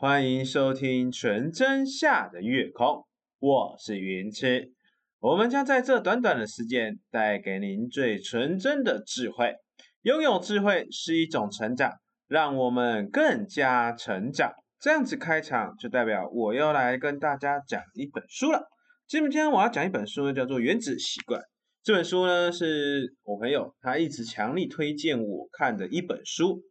[0.00, 3.04] 欢迎收听纯真下的月空，
[3.38, 4.72] 我是云痴。
[5.18, 9.52] 我们将在这短短的时间带给您最纯真的智慧。
[10.00, 11.92] 拥有智慧是一种成长，
[12.26, 14.50] 让我们更加成长。
[14.80, 18.70] 这样子开场就代表我要来跟大家讲一本书了。
[19.06, 21.38] 今天我要讲一本书呢，叫做《原子习惯》。
[21.82, 26.62] 这本书呢，是我朋友他一直强力推荐我看的一本书。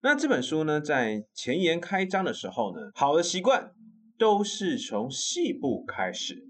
[0.00, 3.72] 那这本书呢，在前言开章的时候呢，好的习惯
[4.16, 6.46] 都是从细部开始。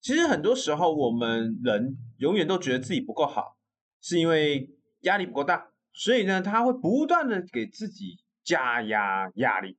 [0.00, 3.56] 其实很多时候，我们人永远都觉得自己不够好，
[4.00, 4.70] 是因为
[5.00, 9.76] 压力不够大，所以呢，他会不断的给自己加压压力，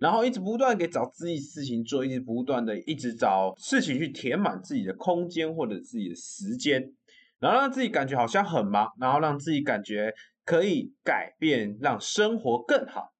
[0.00, 6.92] 然后一直不断给找自己事情做，一直不断的一直找事情去填满自己的空间或者自己的时间，
[7.38, 10.12] 然后让自己感觉好像很忙，然后让自己感觉。
[10.48, 13.12] 可以改变，让生活更好。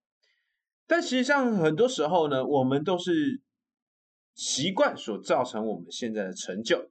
[0.87, 3.43] 但实际上，很多时候呢，我们都是
[4.35, 6.89] 习惯所造成我们现在的成就。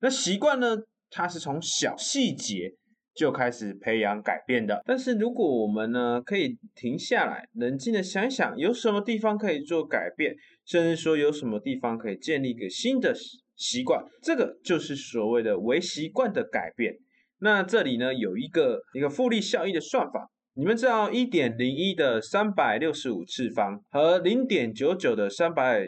[0.00, 0.76] 那习惯呢，
[1.08, 2.74] 它是从小细节
[3.14, 4.82] 就开始培养改变的。
[4.84, 10.34] 但是如果我们呢，可以停下来，冷静的想想，有什么地方可以做改变，
[10.64, 13.14] 甚至说有什么地方可以建立一个新的
[13.54, 16.98] 习惯，这个就是所谓的微习惯的改变。
[17.38, 25.86] 那这里呢有一个一个复利效益的算法，你们知道一点零一的三百六十五次方和零点九九的三百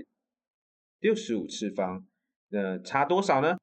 [1.01, 2.05] 六十五次方，
[2.51, 3.57] 呃，差多少呢？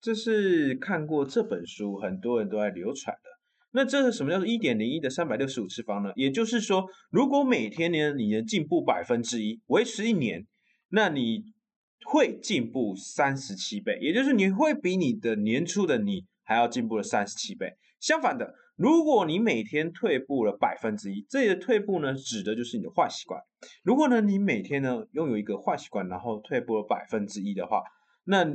[0.00, 3.30] 这是看过这本书很多人都在流传的。
[3.72, 6.10] 那这是什么叫做一点零一的三百六十五次方呢？
[6.16, 10.44] 也就是说，如果每天呢你的进步百分之一，维持一年，
[10.88, 11.44] 那你
[12.04, 16.24] 会进步三十七倍，也就是你会比你的年初的你。
[16.48, 17.70] 还要进步了三十七倍。
[18.00, 23.38] 相反的，如果你每天退步了百分之一，这里的退步呢，指的就是你的坏习惯。
[23.82, 27.82] 如果呢，你每天呢拥有一个坏习惯，然后退步了百分之一的话，
[28.24, 28.46] 那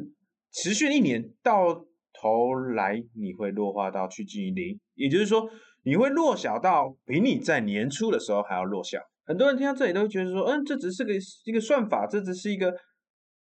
[0.52, 5.48] 持续一年到头来，你会弱化到趋近于零，也就是说，
[5.84, 9.00] 你会弱小到比你在年初的时候还要弱小。
[9.26, 11.14] 很多人听到这里都会觉得说，嗯，这只是个
[11.46, 12.74] 一个算法，这只是一个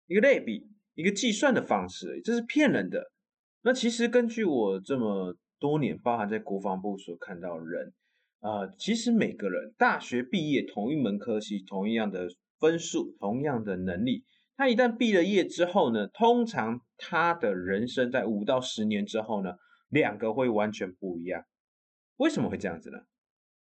[0.06, 3.12] 一个类比，一个计算的方式，这是骗人的。
[3.62, 7.92] 那其实根据我这么多年，包含在国防部所看到人，
[8.40, 12.28] 啊，其实每个人大学毕业同一门科系，同一样的
[12.58, 14.24] 分数，同样的能力，
[14.56, 19.56] 他一旦毕了业之后呢，通常他的人生在五到十年之后呢，
[19.90, 21.44] 两个会完全不一样。
[22.16, 22.98] 为什么会这样子呢？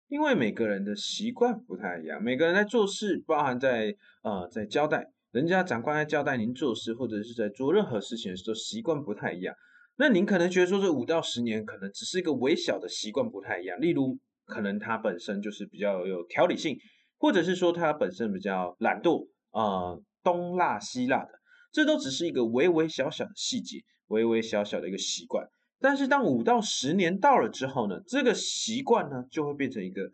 [0.07, 9.55] 因为每个人的习惯不太一样，每个人在做事，包含在呃在交代人家长官在交代您做事，或者是在做任何事情的时候，习惯不太一样。
[9.99, 16.77] 那您可能觉得说这五到十年可能只是一个微小的习惯不太一样，例如可能他本身就是比较有条理性，
[17.17, 21.31] 或者是说他本身比较懒惰啊，东辣西辣的，
[21.71, 25.47] 这都只是一个微微小小的细节，微微小小的一个习惯。
[25.79, 30.11] 但是当五到十年到了之后呢，这个习惯呢就会变成一个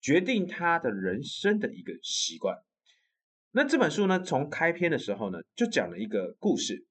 [0.00, 2.56] 决定他的人生的一个习惯。
[3.52, 6.84] 那这本书呢从开篇的时候呢就讲了一个故事，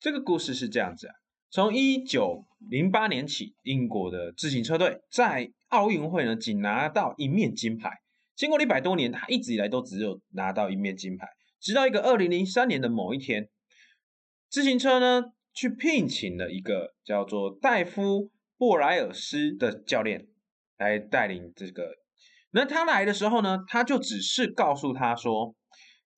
[0.00, 1.14] 这个故事是这样子啊。
[1.52, 7.90] 从一九零八年起，英国的自行车队在奥运会呢仅拿到一面金牌。
[8.34, 11.28] 经过了一百多年，他一直以来都只有拿到一面金牌。
[11.60, 13.50] 直到一个二零零三年的某一天，
[14.48, 20.28] 自行车呢去聘请了一个叫做戴夫布莱尔斯的教练
[20.78, 21.96] 来带领这个。
[22.52, 25.54] 那他来的时候呢，他就只是告诉他说：“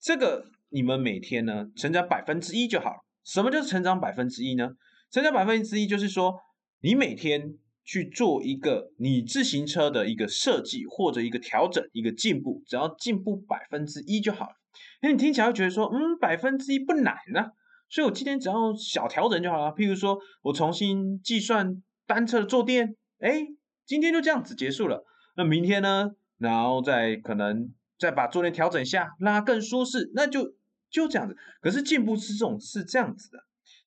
[0.01, 4.71] 这个你们每天呢成长百分之一就好了。”什么叫成长百分之一呢？
[5.15, 6.41] 增加百分之一，就是说，
[6.81, 7.55] 你每天
[7.85, 14.57] 去做一个你自行车的一个设计或者一个调整、一个进步，只要进步百分之一就好了。
[15.03, 17.53] 那你听起来会觉得说，嗯，百分之一不难呢，
[17.89, 19.67] 所以我今天只要小调整就好了。
[19.67, 23.47] 譬如说我重新计算单车的坐垫，哎，
[23.87, 25.05] 今天就这样子结束了。
[25.37, 30.57] 那明天呢，然后再可能再把坐垫调整一下，让它更舒适，那就
[30.91, 31.37] 就这样子。
[31.63, 33.39] 可是进步是这种是这样子的。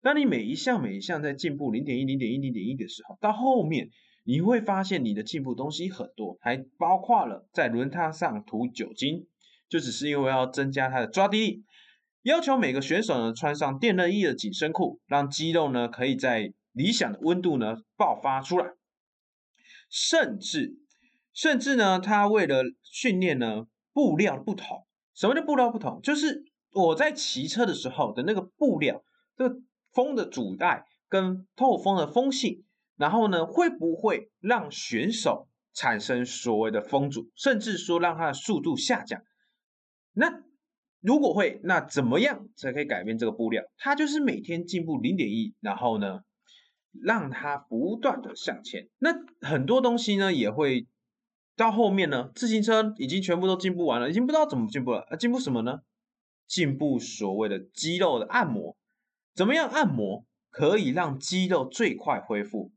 [0.01, 3.89] 当你每一项每一项在进步零点一零点一零点一的时候，到后面
[4.23, 9.27] 你会发现你的进步东西很多，还包括了在轮胎上涂酒精，
[9.67, 11.63] 就只是因为要增加它的抓地力，
[12.21, 18.67] 要求每个选手呢穿上电热衣的紧身裤，让肌肉呢可以在理想的温度呢爆发出来，
[19.89, 20.77] 甚至
[21.33, 24.85] 甚至呢，他为了训练呢布料不同，
[25.15, 25.99] 什么叫布料不同？
[26.01, 29.03] 就是我在骑车的时候的那个布料，
[29.35, 29.59] 这。
[29.97, 32.63] 风的阻带跟透风的风性，
[32.97, 39.23] 然后呢，会不会让选手产生所谓的风阻，甚至说让他的速度下降？
[40.13, 40.43] 那
[40.99, 43.63] 如果会，那怎么样才可以改变这个布料？
[43.79, 46.19] 它就是每天进步零点一，然后呢，
[46.91, 48.89] 让它不断的向前。
[48.99, 50.85] 那很多东西呢，也会
[51.55, 55.07] 到后面呢，自行车已经全部都进步完了，已经不知道怎么进步了。
[55.09, 55.79] 啊，进步什么呢？
[56.45, 58.77] 进步所谓的肌肉的按摩，
[59.37, 62.71] 怎么样按摩可以让肌肉最快恢复？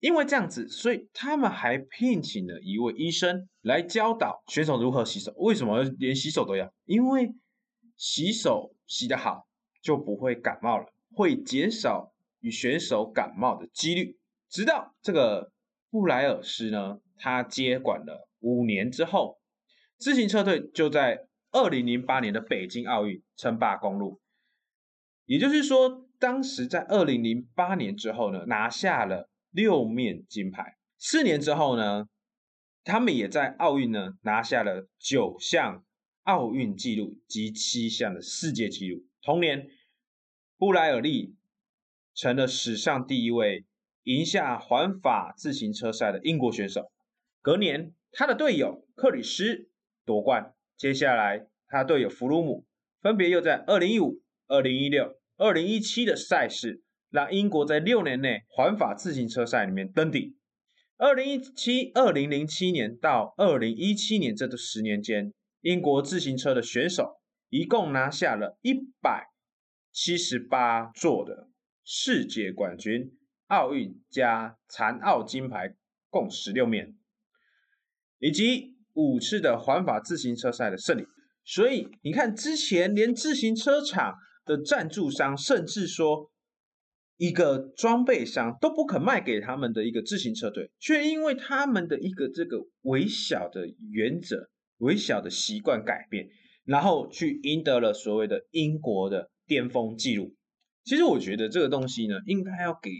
[0.00, 5.34] 因为这样子，所以他们还聘请了一位医生来教导选手如何洗手。
[5.36, 6.72] 为什么连洗手都要？
[6.86, 7.30] 因为
[7.94, 9.46] 洗手洗得好，
[9.82, 14.16] 就不会感冒了，会减少与选手感冒的几率。
[14.48, 15.52] 直到这个
[15.90, 19.38] 布莱尔斯呢，他接管了五年之后，
[19.98, 24.18] 自行车队就在二零零八年的北京奥运称霸公路。
[25.26, 29.28] 也就是说，当时在二零零八年之后呢，拿下了。
[29.52, 32.06] 六面金牌，四年之后呢，
[32.84, 35.82] 他们也在奥运呢拿下了九项
[36.24, 39.06] 奥运纪录及七项的世界纪录。
[39.22, 39.66] 同年，
[40.58, 41.36] 布莱尔利
[42.14, 43.64] 成了史上第一位
[44.02, 46.92] 赢下环法自行车赛的英国选手。
[47.40, 49.70] 隔年，他的队友克里斯
[50.04, 50.52] 夺冠。
[50.76, 52.66] 接下来，他队友弗鲁姆
[53.00, 56.82] 分别又在二零一五、二零一六、二零一七的赛事。
[57.08, 60.36] 让英国在六年内环法自行车赛里面登顶。
[60.98, 69.28] 二零一七、二零零七年到二零一七年这十年间，英国自行车的选手一共拿下了一百
[69.92, 71.48] 七十八座的
[71.84, 73.16] 世界冠军，
[73.46, 75.74] 奥运加残奥金牌
[76.10, 76.96] 共十六面，
[78.18, 81.06] 以及五次的环法自行车赛的胜利。
[81.44, 84.16] 所以你看，之前连自行车厂
[84.46, 86.30] 的赞助商甚至说。
[87.18, 96.28] 一个装备商都不肯卖给他们的一个自行车队，却因为他们的一个这个微小的原则、微小的习惯改变，
[96.66, 100.36] 然后去赢得了所谓的英国的巅峰纪录。
[100.84, 102.90] 其实我觉得这个东西呢，应该要给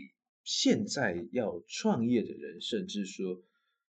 [0.43, 3.43] 现在要创业的人，甚至说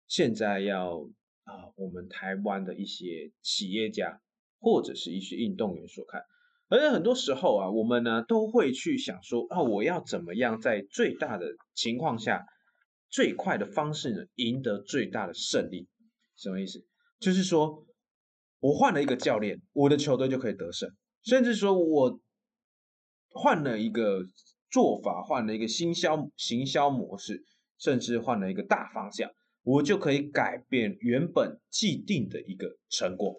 [0.07, 1.07] 现在要
[1.43, 4.23] 啊我们台湾的一些企业家
[4.57, 6.23] 或者是一些运动员所看。
[6.67, 11.45] 而且很多时候啊，我们呢都会去想说啊，我要怎么样在最大的
[11.75, 12.43] 情况下，
[13.09, 15.87] 最快的方式呢，赢得最大的胜利？
[16.35, 16.83] 什么意思？
[17.19, 17.85] 就是说
[18.59, 20.89] 我换了一个教练，我的球队就可以得胜；
[21.23, 22.19] 甚至说我
[23.29, 24.23] 换了一个
[24.71, 27.43] 做法，换了一个新销行销模式，
[27.77, 29.29] 甚至换了一个大方向，
[29.61, 33.37] 我就可以改变原本既定的一个成果。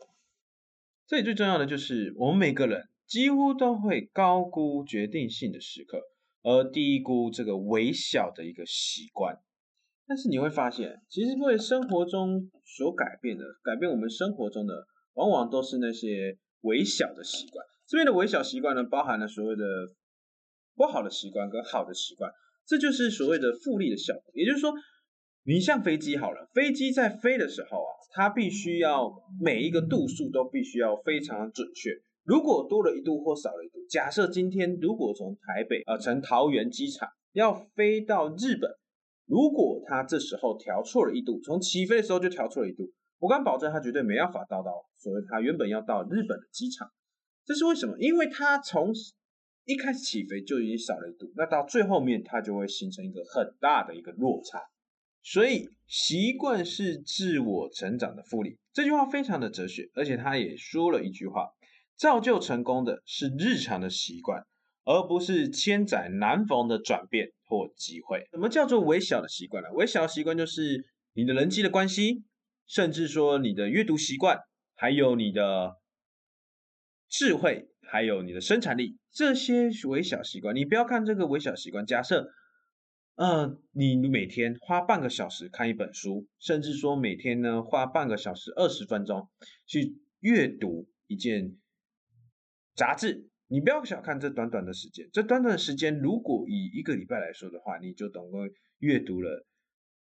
[1.09, 2.89] 这里最重要的就是我们每个人。
[3.07, 6.01] 几乎都会高估决定性的时刻，
[6.43, 9.39] 而低估这个微小的一个习惯。
[10.09, 17.65] 但是你会发现，其实为生活中所改变的，改变我们生活中的，往往都是那些微小的习惯。
[17.89, 19.65] 这边的微小习惯呢，包含了所谓的
[20.75, 22.31] 不好的习惯跟好的习惯，
[22.67, 24.33] 这就是所谓的复利的效果。
[24.35, 24.73] 也就是说，
[25.45, 31.91] 你像飞机好了，飞机在飞的时候啊，它必须要每一个度数都必须要非常准确。
[32.27, 38.69] 如果多了一度或少了一度，假设今天如果从台北啊，从桃园机场要飞到日本，
[39.27, 42.91] 如果他这时候调错了一度，从起飞的时候就调错了一度，
[43.21, 46.91] 我敢保证他绝对没办法到到所谓他原本要到日本的机场。
[47.45, 47.97] 这是为什么？
[48.01, 48.93] 因为他从
[49.65, 54.61] 一开始起飞就已经少了一度，那到最后面它就会形成一个很大的一个落差。
[55.23, 61.53] 所以习惯是自我成长的复利，这句话非常的哲学，而且他也说了一句话。
[61.97, 64.45] 造就成功的是日常的习惯，
[64.85, 68.27] 而不是千载难逢的转变或机会。
[68.31, 69.71] 什么叫做微小的习惯呢？
[69.73, 70.85] 微小的习惯就是
[71.15, 72.25] 你的人际的关系，
[72.67, 74.41] 甚至说你的阅读习惯，
[74.75, 75.77] 还有你的
[77.09, 80.55] 智慧，还有你的生产力，这些微小习惯。
[80.55, 82.31] 你不要看这个微小习惯，假设，
[83.15, 89.31] 呃，你每天花半个小时看一本书，甚至说每天呢花半个小时二十分钟
[89.67, 91.57] 去阅读一件。
[92.77, 95.09] 杂志，你不要小看这短短的时间。
[95.13, 99.47] 这短短的时间，如果以一个礼拜来说的话，你就总共阅读了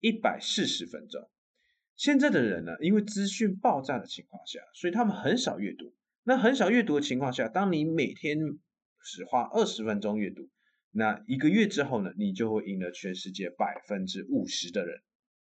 [0.00, 1.30] 一百四十分钟。
[1.96, 5.94] 现在的人呢，因为资讯爆炸的情况下，所以他们很少阅读。
[6.24, 8.38] 那很少阅读的情况下，当你每天
[9.04, 10.50] 只花二十分钟阅读，
[10.90, 15.00] 那一个月之后呢，你就会赢了全世界百分之五十的人。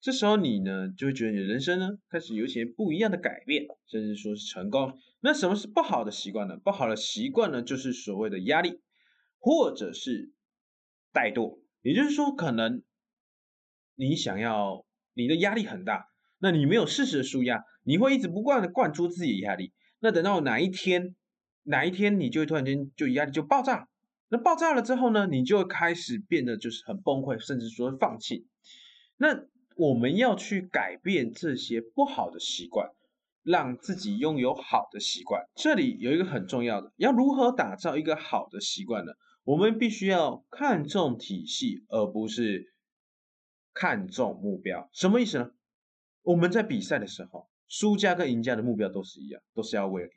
[0.02, 5.00] 这时候你呢，就会觉得你的人生呢，开始有一些不一样的改变，甚至说是成功。
[5.20, 6.58] 那什么是不好的习惯呢？
[6.58, 8.82] 不好的习惯呢，就是所谓的压力，
[9.40, 10.32] 或者是
[11.12, 11.60] 怠惰。
[11.82, 12.84] 也就是说，可能
[13.96, 19.74] 你想要你的压力很大，那你没有适时的舒压，你会一直不断的灌输自己的压力。
[20.00, 21.16] 那等到哪一天
[21.64, 23.90] 哪一天你就会突然间就压力就爆炸。
[24.30, 28.46] 那爆炸了之后呢，你就开始变得就是很崩溃，甚至说放弃。
[29.16, 29.46] 那
[29.76, 32.92] 我们要去改变这些不好的习惯，
[33.48, 35.42] 让自己拥有好的习惯。
[35.56, 39.13] 这里有一个很重要的，要如何打造一个好的习惯呢？
[39.46, 42.74] 我们必须要看重体系，而不是
[43.74, 44.89] 看重目标。
[44.92, 45.51] 什么意思呢？
[46.24, 50.13] 我们在比赛的时候，输家跟赢家的目标都是一样，都是要为了赢。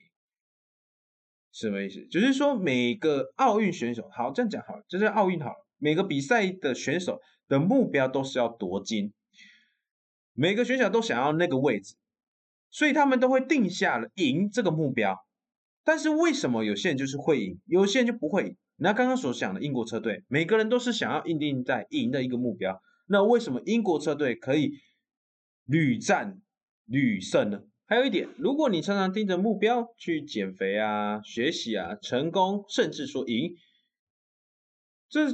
[1.52, 2.04] 什么意思？
[2.08, 9.12] 就是说每个奥运选手，好这样讲好了，就是奥运好了，每个比赛的选手的目标都是要夺金，
[10.32, 11.94] 每个选手都想要那个位置，
[12.70, 15.16] 所以他们都会定下了赢这个目标。
[15.84, 18.56] 但是为什么有些人就是会赢，有些人就不会赢？
[18.76, 24.72] 那刚刚所讲的英国车队，每个人都是想要硬定在赢的一个目标，那为什么英国车队可以
[25.66, 26.40] 屡战
[26.86, 27.62] 屡胜呢？
[27.86, 33.54] 还有一点，如果你常常盯着目标去减肥啊、学习啊、成功，甚至说赢，
[35.08, 35.26] 这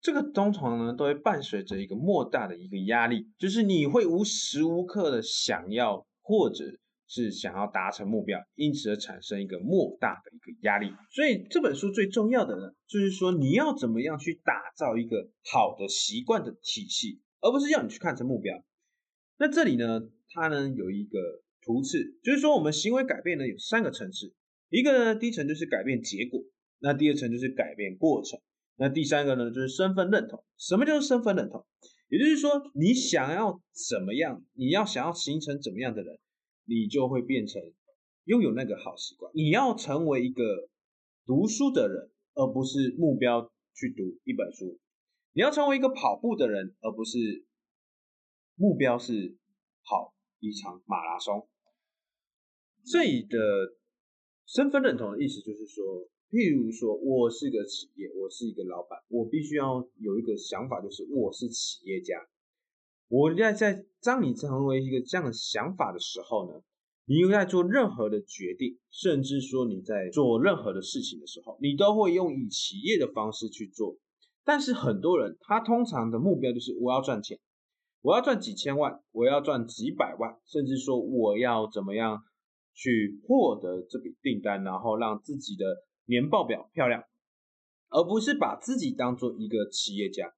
[0.00, 6.78] 这个通常呢都会伴随着一个莫大的一个压力，就是你会无时无刻的想要或者
[7.08, 10.92] 是想要达成目标，因此而产生一个莫大的一个压力。
[11.10, 18.64] 所以这本书最重要的呢，就是说你要怎么样去打造一个好的习惯的体系，而不是要你去看成目标。
[19.38, 21.18] 那这里呢，它呢有一个。
[21.64, 24.34] 图次就是说，我们行为改变呢有三个层次，
[24.68, 26.42] 一个呢第一层就是改变结果，
[26.80, 28.40] 那第二层就是改变过程，
[28.74, 30.42] 那第三个呢就是身份认同。
[30.58, 31.64] 什么叫做身份认同？
[32.08, 36.18] 也就是说，你想要怎么样，你要想要形成怎么样的人，
[36.64, 37.60] 你就会变成
[38.24, 39.32] 拥有那个好习惯。
[39.34, 40.68] 你要成为一个
[41.26, 44.78] 读书的人，而不是目标去读一本书；
[45.32, 47.44] 你要成为一个跑步的人，而不是
[48.54, 49.36] 目标是
[49.84, 51.48] 跑一场马拉松。
[52.84, 53.38] 这里的
[54.46, 62.16] 身份认同的意思就是说，譬如说我是个企业，我是一个老板，我必须要有一个想法，就是我是企业家。
[63.12, 66.62] 我在在当你成为一个这样的想法的时候呢，
[67.04, 73.98] 你在做任何的决定，甚至说你在做任何的事情的时候，你都会用以企业的方式去做。
[74.42, 77.38] 但是很多人他通常的目标就是我要赚钱，
[78.00, 82.22] 我要赚几千万，我要赚几百万，甚至说我要怎么样。
[82.74, 85.66] 去获得这笔订单，然后让自己的
[86.06, 87.04] 年报表漂亮，
[87.90, 90.32] 而不是把自己当做一个企业家。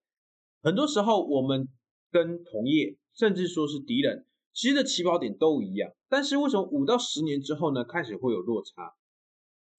[0.60, 1.68] 很多时候，我们
[2.14, 5.92] 跟同业，甚至说是敌人，其实的起跑点都一样。
[6.08, 8.94] 但是为什么五到十年之后呢，开始会有落差？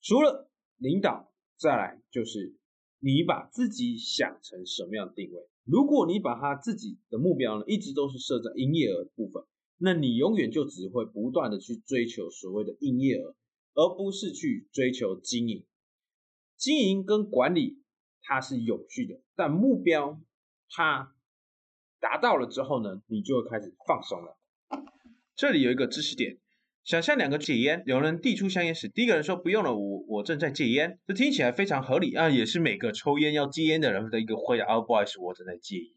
[0.02, 2.58] 除了领导，再来就是
[3.00, 5.48] 你把自己想成什么样的定位。
[5.64, 9.42] 如果你把他自己的目标呢，一直都是设在营业额部分。
[9.78, 13.34] 那你永远就只会不断的去追求所谓的营业额，
[13.76, 15.64] 而不是去追求经营。
[16.58, 17.82] 经营跟管理
[18.24, 20.22] 它是有序的，但目标
[20.70, 21.15] 它
[22.06, 24.38] 达到了之后呢，你就会开始放松了。
[25.36, 26.38] 这里有一个知识点，
[26.84, 34.66] 想象两个戒烟，有人递出香烟时，第一个人说不用了，我我正在戒烟，这听起来非常合理啊，也是每个抽烟要戒烟的人的一个回答。
[34.66, 35.88] 哦，不好意思，我正在戒烟。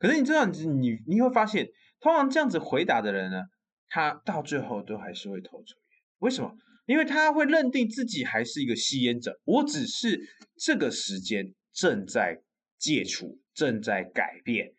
[0.00, 1.68] 可是你这样子，你你会发现。
[1.98, 3.44] 通常这样子回答的人呢，
[3.88, 5.98] 他到最后都还是会偷抽烟。
[6.18, 6.52] 为什么？
[6.84, 9.40] 因为他会认定自己还是一个吸烟者。
[9.44, 10.20] 我只是
[10.58, 12.42] 这个时间正在
[12.78, 14.74] 戒除，正在改变，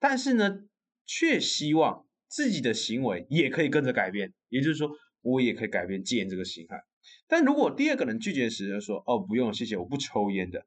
[0.00, 0.64] 但是呢，
[1.06, 4.32] 却希望自己的行为也可以跟着改变。
[4.48, 4.90] 也就是说，
[5.20, 6.82] 我也可以改变戒烟这个心态。
[7.28, 10.64] 但如果第二个人拒绝时就说：“哦，不用，谢谢，我不抽烟的。”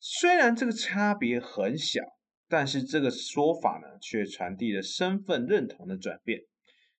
[0.00, 2.00] 虽然这个差别很小。
[2.48, 6.40] 但是这个说法呢，却传递了身份认同的转变。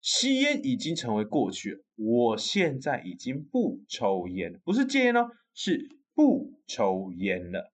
[0.00, 7.71] 吸烟已经成为过去，我现在已经不抽烟，不是戒烟哦，是不抽烟了。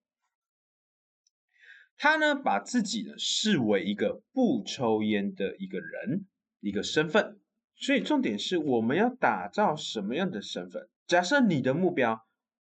[1.98, 6.24] 他呢，把自己呢视为一个不抽烟的一个人，
[6.60, 7.38] 一个身份。
[7.76, 10.88] 所以重点是我们要打造什么样的身份？
[11.06, 12.24] 假设你的目标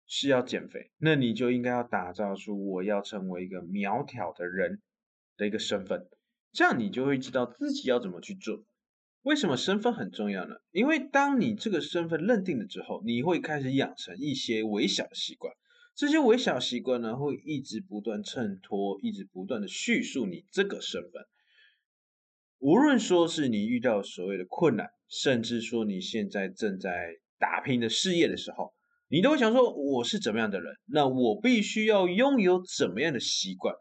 [0.07, 4.81] 是要减肥，那你就应该要打造出我要成为一个苗条的人。
[5.39, 6.09] 的一个身份，
[6.51, 8.65] 这样你就会知道自己要怎么去做。
[9.21, 10.55] 为什么身份很重要呢？
[10.71, 15.53] 因为当你这个身份认定了之后，你会开始养成一些微小的习惯。
[15.97, 21.23] 这些微小习惯呢，会一直不断衬托，一直不断的叙述你这个身份。
[22.59, 28.75] 无论说是你遇到所谓的困难，甚至说你现在正在打拼的事业的时候，
[29.09, 30.75] 你都会想说：我是怎么样的人？
[30.85, 33.75] 那我必须要拥有怎么样的习惯？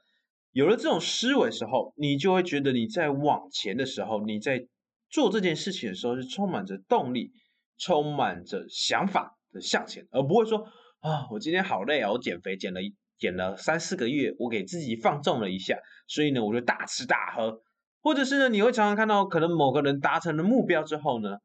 [0.52, 4.66] 有了这种思维时候，你就会觉得你在往前的时候，你在
[5.10, 7.34] 做这件事情的时候是充满着动力、
[7.78, 10.66] 充满着想法的向前，而不会说
[11.06, 12.80] 啊，我今天好累啊，我减肥减了
[13.20, 17.62] 减了三四个月，我给自己放纵了一下，所以呢，我就大吃大喝，
[18.02, 21.38] 或者是呢，你会常常看到可能某个人达成了目标之后呢，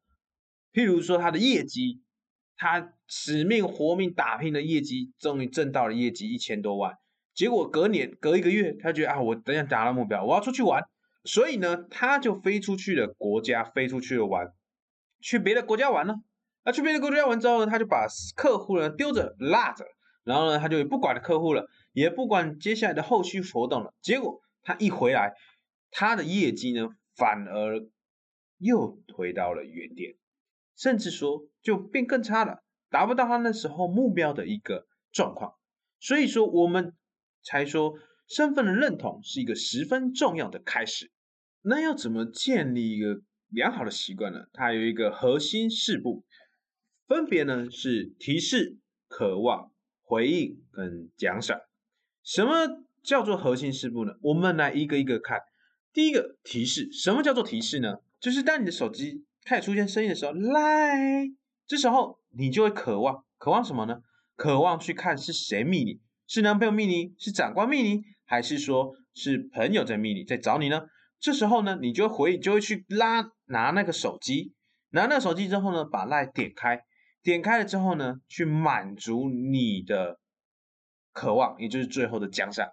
[0.73, 2.01] 譬如说他的业绩，
[2.57, 6.95] 他使命活命打拼的业绩，终于挣到了业绩一千多万，
[7.35, 10.83] 结果隔年隔一个月，他觉得啊，我等下达到目标，我要出去玩，
[11.23, 14.51] 所以呢，他就飞出去了国家，飞出去了玩，
[15.19, 16.15] 去别的国家玩了。
[16.63, 19.85] 那去别的国家玩之后呢，他就把客户呢丢着落着，
[20.23, 23.93] 然后呢，他就也不管客户了，也不管接下来的后续活动了。
[24.01, 25.33] 结果他一回来，
[25.89, 27.79] 他的业绩呢反而
[28.59, 30.13] 又回到了原点，
[30.77, 35.53] 甚至说就变更差了，达不到他那时候目标的一个状况。
[35.99, 36.93] 所以说，我们
[37.43, 37.93] 才说
[38.27, 41.11] 身份的认同是一个十分重要的开始。
[41.63, 44.41] 那要怎么建立一个良好的习惯呢？
[44.53, 46.23] 它有一个核心四步。
[47.11, 48.77] 分别呢是提示、
[49.09, 49.69] 渴望、
[50.01, 51.59] 回应跟奖赏。
[52.23, 54.13] 什么叫做核心事步呢？
[54.21, 55.41] 我们来一个一个看。
[55.91, 57.97] 第一个提示，什么叫做提示呢？
[58.21, 61.29] 就是当你的手机开始出现声音的时候，来，
[61.67, 63.99] 这时候你就会渴望，渴望什么呢？
[64.37, 70.83] 渴望去看是谁密你，是男朋友密你，是长官密你，还是说是朋友在密你，在找你呢？
[71.19, 74.53] 这时候呢，你就回，就会去拉拿那个手机，
[74.91, 76.81] 拿那个手机之后呢，把赖点开。
[77.23, 80.19] 点开了之后呢，去满足你的
[81.11, 82.67] 渴望，也就是最后的奖赏，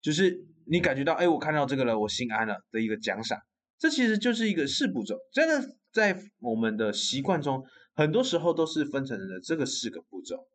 [0.00, 3.38] 就是你感觉到，哎，我看到这个了，我心安了的一个奖赏。
[3.78, 10.46] 这其实就是一个四步骤，真的在我们的习惯中，很多时候都是分成了这个四个步骤。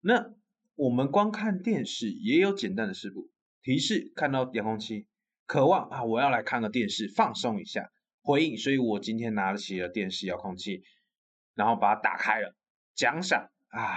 [0.00, 0.32] 那
[0.76, 3.28] 我们光看电视也有简单的四步：
[3.62, 5.08] 提示看到遥控器，
[5.46, 7.82] 渴望啊，我要来看个电视，放松一下；
[8.22, 10.84] 回应，所以我今天拿起了电视遥控器，
[11.54, 12.54] 然后把它打开了。
[12.98, 13.96] 奖赏啊！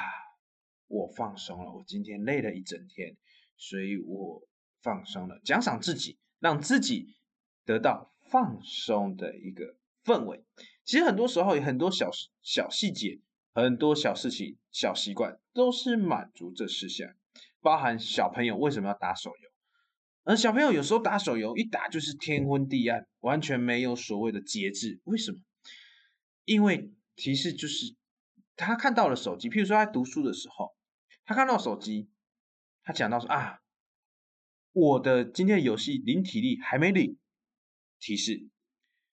[0.85, 3.17] 我放松了，我今天累了一整天，
[3.57, 4.47] 所以我
[4.83, 5.41] 放松了。
[5.43, 7.15] 奖赏自己，让自己
[7.65, 10.45] 得到放松的一个氛围。
[10.85, 12.11] 其实很多时候，有很多小
[12.43, 13.19] 小细节，
[13.55, 17.09] 很多小事情、小习惯，都是满足这事项。
[17.59, 19.49] 包含小朋友为什么要打手游？
[20.25, 25.01] 而小朋友有时候打手游，一打就是天昏地暗，完全没有所谓的节制。
[25.05, 25.39] 为什么？
[26.45, 27.95] 因为提示就是。
[28.65, 30.75] 他看到了手机，譬如说他读书的时候，
[31.25, 32.09] 他看到手机，
[32.83, 33.59] 他讲到说啊，
[34.71, 37.17] 我的今天的游戏零体力还没领
[37.99, 38.47] 提示，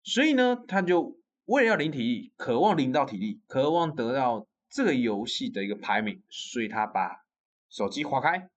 [0.02, 7.24] 所以呢，他就为了要领体力，渴望领到体力，渴望得到这个游戏的一个排名，所以他把
[7.68, 8.50] 手机划开，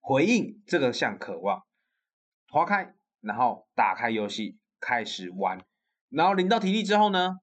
[0.00, 1.64] 回应这个项渴望，
[2.48, 5.64] 划开，然后打开游戏开始玩，
[6.08, 7.38] 然后领到体力之后呢？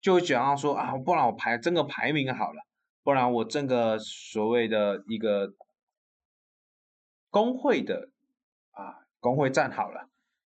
[0.00, 2.62] 就会想要说啊，不然我排争个排名好了，
[3.02, 5.54] 不然我争个所谓的一个
[7.28, 8.10] 工会的
[8.70, 10.08] 啊工会战好了，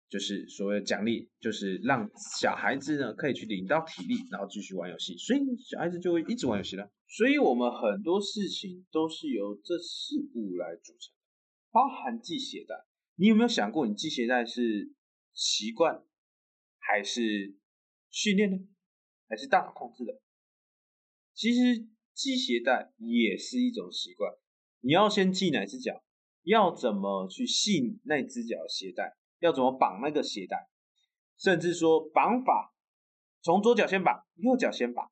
[0.09, 6.91] 就是所谓的奖励，就是让小孩子呢可以去领到体力，然后继续玩游戏，所以小孩子就会一直玩游戏了。
[7.07, 11.15] 所以我们很多事情都是由这四步来组成，
[11.71, 12.75] 包含系鞋带。
[13.17, 14.93] 你有没有想过，你系鞋带是
[15.33, 16.05] 习惯
[16.79, 17.57] 还是
[18.11, 18.59] 训练呢？
[19.29, 20.21] 还是大脑控制的。
[21.35, 24.33] 其实系鞋带也是一种习惯。
[24.81, 26.03] 你要先系哪只脚？
[26.43, 29.17] 要怎么去系那只脚的鞋带？
[29.39, 30.69] 要怎么绑那个鞋带？
[31.37, 32.75] 甚至说绑法，
[33.43, 35.11] 从左脚先绑，右脚先绑，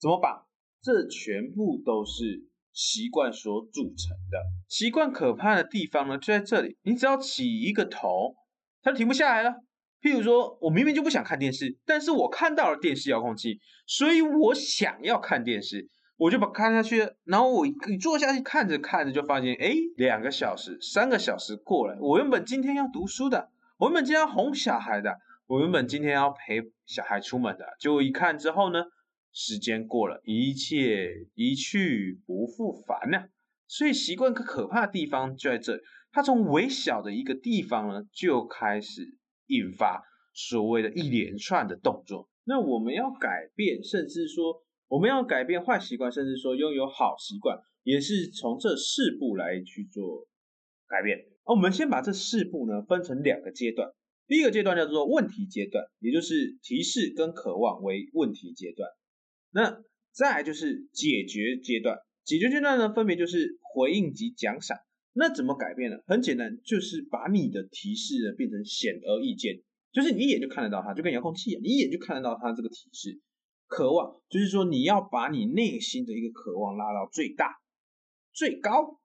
[0.00, 0.46] 怎么绑？
[0.80, 4.38] 这全部都是习惯所组成的。
[4.68, 6.78] 习惯可怕的地方呢，就在这里。
[6.82, 8.36] 你只要起一个头，
[8.80, 9.64] 它就停不下来了。
[10.00, 28.84] 譬如说，我明明就不想看电视，但是我看到了电视遥控器，所以我想要看电视，我就把看下去，然后我一坐下去看着看着，就发现，哎，两个小时、三个小时过了，我原本今天要读书的，我原本今天要哄小孩的，我原本今天要陪小孩出门的，就一看之后呢，
[29.32, 33.28] 时间过了，一切一去不复返了。
[33.66, 35.82] 所以习惯可可怕的地方就在这里，
[36.12, 39.17] 它从微小的一个地方呢就开始。
[39.48, 42.28] 引发所谓的一连串的动作。
[42.44, 50.26] 那我们要改变，甚至说我们要改变坏习惯，甚至说拥有好习惯，也是从这四步来去做
[50.86, 51.18] 改变。
[51.44, 53.90] 而我们先把这四步呢分成两个阶段。
[54.26, 58.88] 第一个阶段叫做问题阶段，也就是提示跟渴望为问题阶段。
[59.50, 59.82] 那
[60.12, 61.98] 再来就是解决阶段。
[62.24, 64.76] 解决阶段呢，分别就是回应及奖赏。
[65.18, 65.96] 那怎么改变呢？
[66.06, 73.20] 很简单，就是把你的提示呢变成显而易见，就是你一眼就看得到它，就跟遥控器一样，你一眼就看得到它这个提示。
[73.66, 77.56] 渴望就是说你要把你内心的一个渴望拉到最大、
[78.32, 79.00] 最高，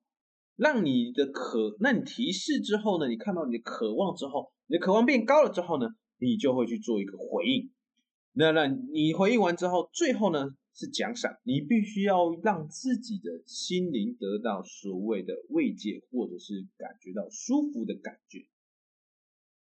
[0.56, 3.10] 让你的渴，那你提示之后呢？
[3.10, 5.88] 你看到你的渴望之后，你的渴望变高了之后呢，
[6.20, 7.72] 你就会去做一个回应。
[8.34, 18.48] 那那你回应完之后，最后呢是奖赏，你必须要让自己的心灵得到所谓的慰藉，或者是感觉到舒服的感觉，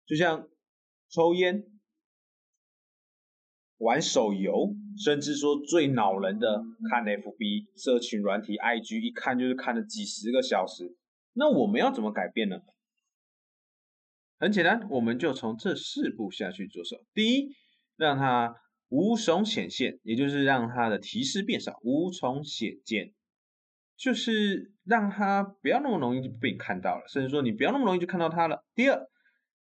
[0.06, 0.48] 就像
[1.10, 1.66] 抽烟、
[3.78, 10.96] 玩手游，甚至说最恼人的看 FB 社群软体 IG，一看就是看了几十个小时。
[11.34, 12.62] 那我们要怎么改变呢？
[14.40, 17.06] 很简单，我们就从这四步下去着手。
[17.14, 17.56] 第一。
[17.96, 18.60] 让它
[18.94, 23.12] 无从显现，也就是让它的提示变少，无从显见，
[23.98, 28.64] 就是让它不要那么容易就被你看到了，甚至说你不要那么容易就看到它了。
[28.76, 29.10] 第二，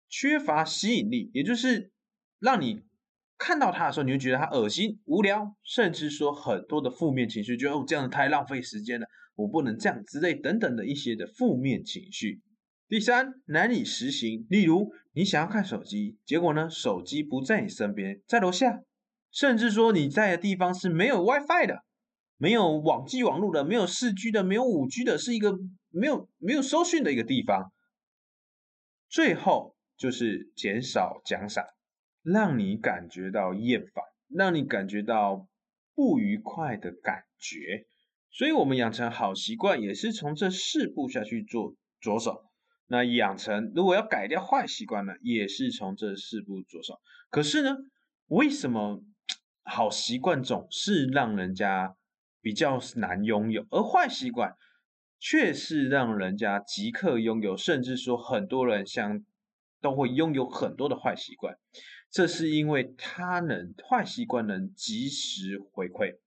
[0.09, 1.93] 缺乏吸引力，也就是
[2.41, 2.81] 让你
[3.39, 9.07] 看到它的时候，你会觉得它恶心、无聊，甚至说很多的负面情绪，觉得哦这样太浪费时间了，
[9.37, 12.43] 我不能这样之类等等的一些的负面情绪。
[12.89, 14.45] 第三，难以实行。
[14.51, 18.83] 例如，你想要看手机，结果呢，手机不在你身边，在楼下，
[19.33, 21.83] 甚至说你在的地方是没有 WiFi 的，
[22.37, 25.59] 没有网际网络的，没有四 G 的，没有五 G 的，是一个
[25.91, 27.73] 没有没有收讯的一个地方。
[29.09, 31.65] 最后就是减少奖赏，
[32.23, 35.49] 让你感觉到厌烦，让你感觉到
[35.95, 37.87] 不愉快的感觉。
[38.31, 42.45] 所以，我们养成好习惯，也是从这四步下去做着手。
[42.87, 46.99] 那养成如果要改掉坏习惯呢，也是从这四步着手。
[47.31, 47.77] 可是呢，
[48.27, 49.03] 为什么
[49.65, 51.97] 好习惯总是让人家
[52.41, 54.57] 比较难拥有，而坏习惯
[55.19, 59.25] 却是让人家即刻拥有，甚至说很多人像
[59.81, 61.57] 都会拥有很多的坏习惯？
[62.11, 66.19] 这是因为他能坏习惯能及时回馈，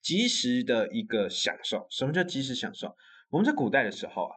[0.00, 1.86] 及时的一个享受。
[1.90, 2.96] 什么叫及时享受？
[3.30, 4.36] 我们在古代的时候啊。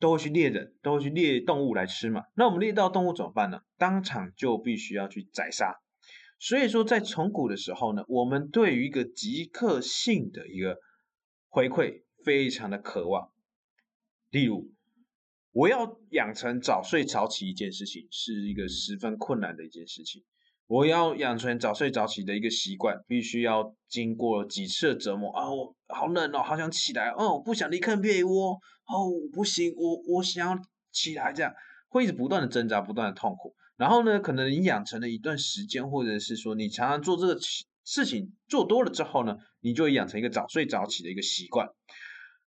[0.00, 2.24] 都会去猎人，都会去猎动物来吃嘛。
[2.34, 3.60] 那我们猎到动物怎么办呢？
[3.76, 5.78] 当场就必须要去宰杀。
[6.42, 10.78] 所以说，在从古的时候呢，我们对于一个即刻性的一个
[11.50, 13.30] 回馈非常的渴望。
[14.30, 14.72] 例如，
[15.52, 20.24] 我要养成早睡早起一件事情，是一个十分困难的一件事情。
[20.66, 25.52] 我要养成早睡早起的一个习惯，必须要经过几次的折磨啊！
[25.52, 28.52] 我好冷哦，好想起来哦，不想离开被窝
[28.86, 30.58] 哦，不行，我我想要
[30.90, 31.52] 起来，这样
[31.88, 33.54] 会一直不断的挣扎，不断的痛苦。
[33.80, 37.40] 然后呢，可能你养成了一段时间，或者是说你常常做这个
[37.82, 41.66] 事情做多了之后呢，你就会养成一个早睡早起的一个习惯。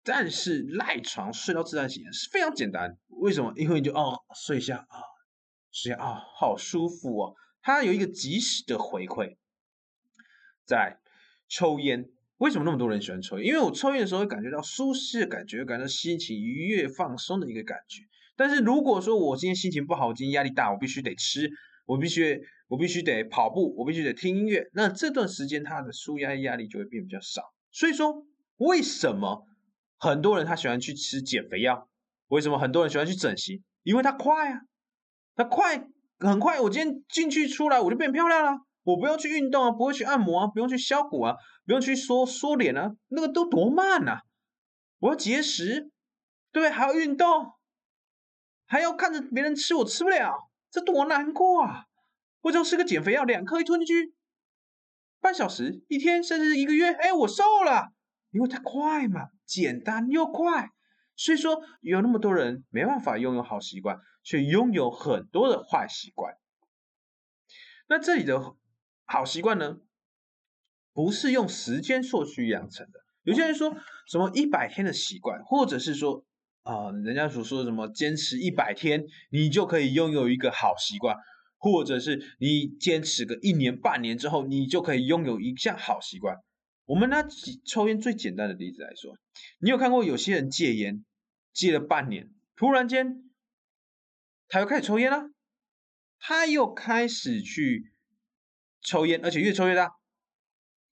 [0.04, 3.54] 但是赖床睡到自然醒是非常简单，为什么？
[3.56, 4.98] 因为你就哦睡一下啊，
[5.72, 7.36] 睡下啊，好舒服哦。
[7.62, 9.38] 它有一个及时的回馈，
[10.66, 10.98] 在
[11.48, 13.46] 抽烟，为什么那么多人喜欢抽烟？
[13.46, 18.02] 因为我抽烟的时候会感觉到舒适的感觉，感到心情愉悦、放松的一个感觉。
[18.36, 21.50] 但是如果说我今天心情不好，我今天压力大，我必须得吃，
[21.86, 27.42] 我必须我必须得跑步，我必须得听音乐，那这段时间它的舒压压力就会变比较少。
[27.72, 28.26] 所以说，
[28.58, 29.46] 为什么
[29.98, 31.88] 很多人他喜欢去吃减肥药？
[32.28, 33.64] 为什么很多人喜欢去整形？
[33.84, 34.62] 因为它快啊，
[35.36, 35.88] 它快。
[36.24, 38.52] 很快，我今天进去出来，我就变漂亮了。
[38.84, 44.20] 我不用去运动啊，不会去按摩啊，不用去削骨啊，不用去缩缩脸啊，那个都多慢呐！
[45.00, 45.90] 我要节食，
[46.52, 47.48] 对，还要运动，
[48.72, 51.88] 还要看着别人吃，我吃不了，这多难过啊！
[52.40, 54.16] 我就是个减肥药，两颗一吞进去，
[55.20, 57.92] 半小时、一天，甚至一个月，哎，我瘦了，
[58.30, 60.70] 因为它快嘛，简单又快。
[61.18, 66.38] 所以说，有那么多人没办法拥有好习惯，却拥有很多的坏习惯。
[67.90, 68.56] 那这里的
[69.04, 69.82] 好习惯呢，
[70.94, 73.02] 不是用时间所去养成的。
[73.24, 73.76] 有些人说
[74.08, 76.24] 什么一百天的习惯，或者是说
[76.64, 81.18] 啊，人家所说的什么坚持一百天，你就可以拥有一个好习惯，
[81.58, 86.38] 或者是你坚持个一年半年之后，你就可以拥有一项好习惯。
[86.86, 87.26] 我们拿
[87.66, 89.18] 抽烟最简单的例子来说，
[89.60, 91.04] 你有看过有些人戒烟？
[91.54, 93.30] 戒了半年，突然间
[94.48, 95.30] 他又开始抽烟了，
[96.18, 97.92] 他又开始去
[98.82, 99.92] 抽烟，而且越抽越大。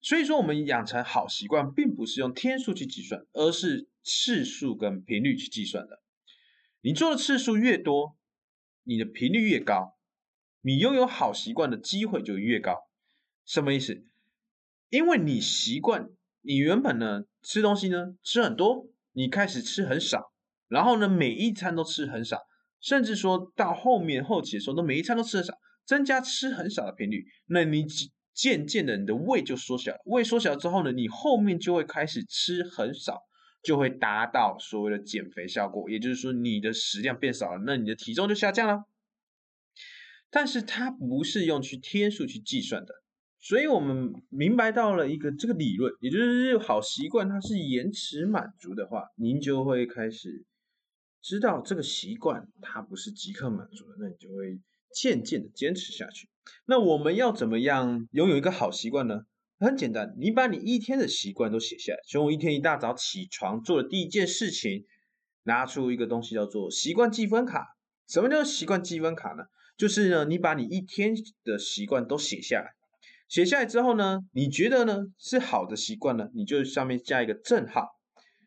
[0.00, 6.00] 所以说，我们养成好习惯，并不是用天数去计算，而是次数跟频率去计算的。
[6.80, 8.16] 你做的次数越多，
[8.84, 9.96] 你的频率越高，
[10.60, 12.88] 你拥有好习惯的机会就越高。
[13.44, 14.04] 什么意思？
[14.90, 16.08] 因为你习惯，
[16.42, 20.32] 你原本呢吃东西呢吃很多，你开始吃很少。
[20.68, 22.46] 然后呢，每一餐都吃很少，
[22.80, 27.26] 甚至说到后面后期的时候，都每一餐都吃很少，增加吃很少的频率。
[27.46, 27.84] 那你
[28.32, 33.22] 渐渐的你的胃就缩小了，胃缩小之后呢，你后面就会开始吃很少，
[33.66, 38.84] 就会达到所谓的减肥效果，也就是说你的食量变少了，那你的体重就下降了。
[40.30, 42.94] 但是它不是用去天数去计算的，
[43.40, 50.44] 所以我们明白到了一个这个理论，也就是好习惯它是延迟满足的话，您就会开始
[51.20, 54.60] 知道这个习惯它不是即刻满足的，那你就会
[54.94, 56.28] 渐渐的坚持下去。
[56.66, 59.22] 那我们要怎么样拥有一个好习惯呢？
[59.58, 64.84] 很简单，你把你一天的习惯都写下来，从我一天一大早起床做的第一件事情，
[65.44, 67.64] 拿出一个东西叫做习惯积分卡。
[68.06, 69.44] 什么叫习惯积分卡呢？
[69.78, 72.72] 就是呢，你把你一天的习惯都写下来，
[73.28, 77.82] 写下来之后呢，你觉得呢是好的习惯呢，你就上面加一个正号；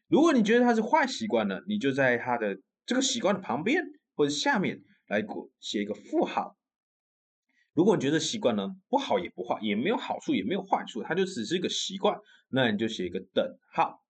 [0.08, 5.24] 如果你觉得它是坏习惯呢，你就在它的这个习惯的旁边或者下面来
[5.60, 6.56] 写一个负号。
[7.80, 14.04] 如果你觉得习惯呢不好也不坏，也没有好处也没有坏处，它就只是一个习惯，那你就写一个等号。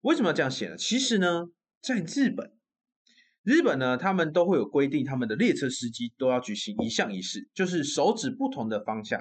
[0.00, 0.76] 为什么要这样写呢？
[0.78, 1.48] 其实呢，
[1.82, 2.50] 在日本。
[3.42, 9.20] 日本呢，他们都会有规定，他们的列车司机都要举行一项仪式，就是手指不同的方向，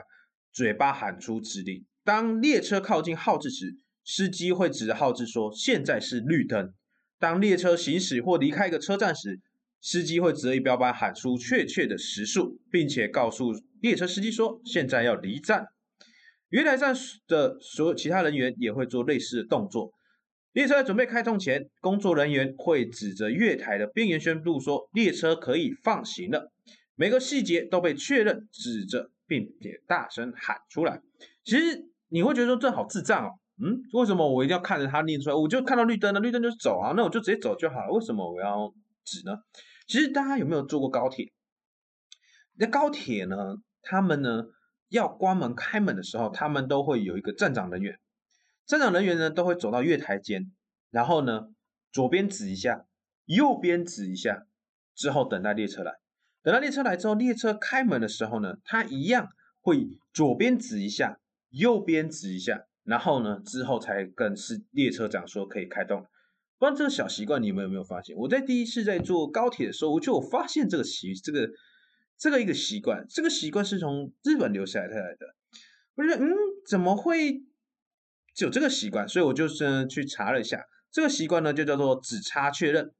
[0.53, 1.85] 嘴巴喊出指令。
[2.05, 6.73] 当列车靠近号志时，司机会指着号志说：“现在是绿灯。”
[7.19, 9.41] 当列车行驶或离开一个车站时，
[9.81, 15.65] 司机会指着仪表板喊出确切的时速，并且告诉列车司机说：“现在要离站。”
[16.49, 16.95] 月台站
[17.27, 19.91] 的所有其他人员也会做类似的动作。
[20.53, 26.51] 列车准备开动前，工作人员会指着月台的边缘宣布说：“列车可以放行了。”
[26.95, 31.01] 每个细节都被确认，指着并且大声喊出来。
[31.43, 35.35] 其实你会觉得说这好智障哦，嗯，为什么我一定要看着他念出来？
[35.35, 37.91] 我就看到绿灯了，绿灯就走啊，那我就直接走就好了。
[37.91, 38.73] 为什么我要
[39.05, 39.37] 指呢？
[39.87, 41.31] 其实大家有没有坐过高铁？
[42.55, 43.57] 那高铁呢？
[43.87, 44.45] 他们呢
[44.89, 47.99] 要关门开门的时候，他们都会有一个站长人员。
[48.65, 50.51] 站长人员呢都会走到月台间，
[50.89, 51.49] 然后呢
[51.91, 52.87] 左边指一下，
[53.25, 54.47] 右边指一下，
[54.95, 55.93] 之后等待列车来。
[56.41, 59.29] 等到列车来之后，列车开门的时候呢，他一样
[59.61, 66.07] 会左边指一下，右边指一下，然后呢之后才跟是列车长说可以开动。
[66.57, 68.15] 不知道这个小习惯你们有没有发现？
[68.15, 71.49] 我在第一次在坐高铁的时候，我就发现这个习这个
[72.17, 75.35] 这个一个习惯，这个习惯是从日本留下来的。
[75.95, 76.31] 我觉得嗯，
[76.67, 77.41] 怎么会？
[78.41, 82.91] 有这个习惯，所以我就是去查了一下，这个习惯呢就叫做指差确认。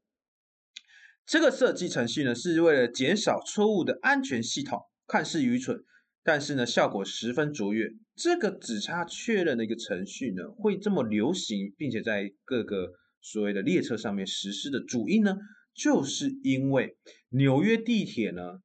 [1.25, 5.83] 这个设计程序呢是为了减少错误的安全系统，看似愚蠢，
[6.23, 7.89] 但是呢效果十分卓越。
[8.15, 12.93] 这个指差确认的一个程序呢会这么流行，并且在各个
[13.25, 15.35] 所谓的列车上面实施的主因呢，
[15.73, 16.95] 就是因为
[17.29, 18.59] 纽约地铁呢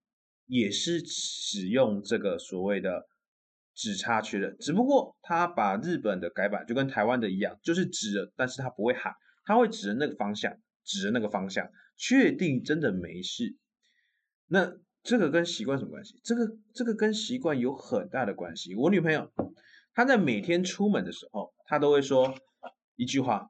[0.47, 3.09] 也是使用这个所谓的。
[3.73, 13.57] 指差确认，只不过他把日本的改版就跟台湾的一样，就是指着，但是他不会喊，他会指着那个方向，指着那个方向，确定真的没事。
[14.49, 14.71] 那
[15.03, 16.21] 这个跟习惯什么关系？
[16.23, 18.75] 这个这个跟习惯有很大的关系。
[18.75, 19.33] 我女朋友
[19.95, 22.35] 她在每天出门的时候，她都会说
[22.97, 23.49] 一句话，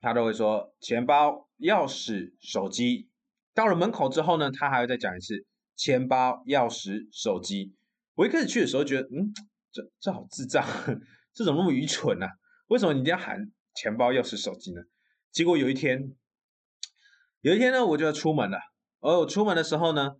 [0.00, 3.08] 他都会说钱包、钥匙、手机。
[3.54, 5.44] 到了门口之后呢，他还会再讲一次
[5.76, 7.74] 钱包、钥匙、手机。
[8.14, 9.32] 我一开始去的时候觉得，嗯，
[9.72, 10.64] 这这好智障，
[11.34, 12.26] 这怎么那么愚蠢呢？
[12.68, 14.82] 为什么你一定要喊钱包、钥匙、手机呢？
[15.32, 16.14] 结果有一天，
[17.40, 18.58] 有一天呢，我就要出门了。
[19.00, 20.16] 而我出门的时候呢，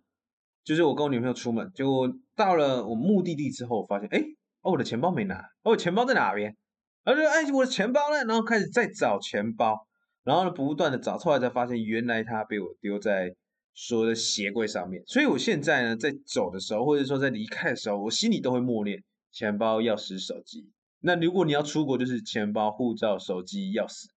[0.63, 4.19] 就是我跟我女朋友出门，就到了我目的地之后，我发现，哎，
[4.61, 6.55] 哦，我的钱包没拿，哦，钱包在哪边？
[7.03, 8.17] 然后就，哎，我的钱包呢？
[8.25, 9.87] 然后开始再找钱包，
[10.23, 13.35] 然后呢，不断的找，后来才发现，原来它被我丢在。
[13.73, 20.69] 所有的鞋柜上面，所以我现在呢，在走的时候，或者说在离开的时候，我心里都会默念：钱包、钥匙、手机。
[20.99, 24.07] 那如果你要出国，就是钱包、护照、手机、钥匙。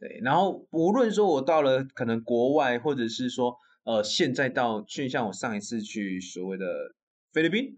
[0.00, 6.64] 对，然后无论说我到了可能国外，或者是说呃，现在到去像我上一次去所谓的
[7.34, 7.76] 菲律宾，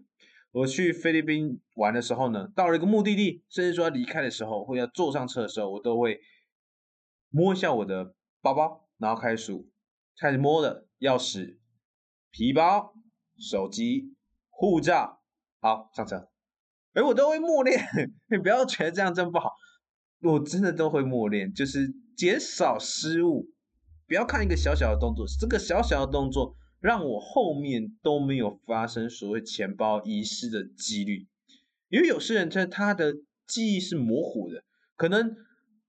[0.55, 6.21] 我去菲律宾玩的时候呢，到了一个目的地，甚至说离开的时候，或要坐上车的时候，我都会
[7.29, 9.69] 摸一下我的包包，然后开始数。
[10.17, 11.57] 开始摸的钥匙、
[12.31, 12.93] 皮包、
[13.37, 14.15] 手机、
[14.49, 15.21] 护照，
[15.59, 16.29] 好上车。
[16.93, 17.77] 哎，我都会默念，
[18.31, 19.51] 你不要觉得这样真不好，
[20.21, 23.51] 我真的都会默念，就是减少失误。
[24.07, 31.27] 不要看一个小小的动作，这个小小的动作让我后面都没有发生所谓钱包遗失的几率。
[31.89, 33.13] 因为有些人他他的
[33.47, 34.63] 记忆是模糊的，
[34.95, 35.35] 可能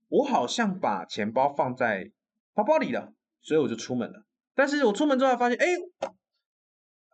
[0.09, 2.11] 我好像把钱包放在
[2.55, 3.13] 包包里了。
[3.43, 4.25] 所以我就出门了，
[4.57, 5.67] 但是我出门之后发现，哎，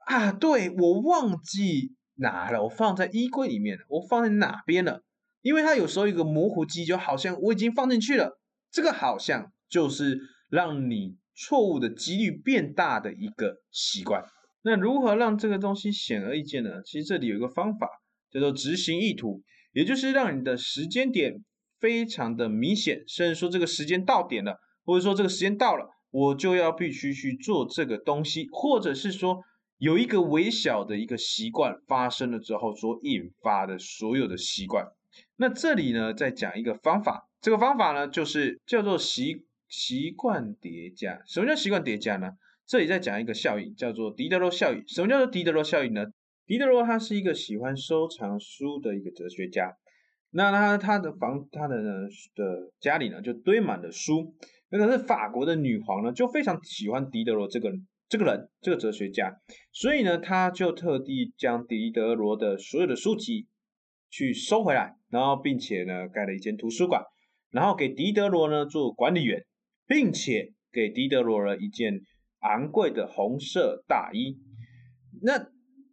[0.06, 2.62] 啊，对我忘记拿了？
[2.62, 5.02] 我放在衣柜里面了，我放在哪边了？
[5.42, 8.38] 因为它有时候一个模糊记忆，就好像我已经放进去了，
[8.70, 14.24] 这个好像就是让你错误的几率变大的一个习惯。
[14.62, 16.82] 那如何让这个东西显而易见呢？
[16.84, 17.88] 其实这里有一个方法
[18.30, 19.42] 叫做执行意图，
[19.72, 21.42] 也就是让你的时间点
[21.80, 29.40] 非常的明显，甚至说这个时间到点了，或者说这个时间到了，我就要必须去做这个东西，或者是说
[29.78, 34.86] 有一个微小的一个习惯发生了之后所引发的所有的习惯。
[35.36, 41.22] 那这里呢，再讲一个方法，这个方法呢就是叫做习习惯叠加。
[41.26, 42.32] 什么叫习惯叠加呢？
[42.66, 44.84] 这里再讲一个效应，叫做狄德罗效应。
[44.86, 46.04] 什么叫做狄德罗效应呢？
[46.44, 49.74] 狄德罗他是一个喜欢收藏书的一个哲学家。
[50.30, 51.90] 那他他的房他的呢
[52.34, 54.34] 的家里呢就堆满了书。
[54.68, 57.72] 那可是法国的女皇呢就非常喜欢狄德罗这个
[58.10, 59.40] 这个人这个哲学家，
[59.72, 63.48] 所以呢他就特地将狄德罗的所有的书籍
[64.10, 67.02] 去收回来，然后并且呢盖了一间图书馆，
[67.50, 69.44] 然后给狄德罗呢做管理员，
[69.92, 72.00] 并且给狄德罗了一件。
[72.44, 74.36] 昂贵的红色大衣，
[75.22, 75.38] 那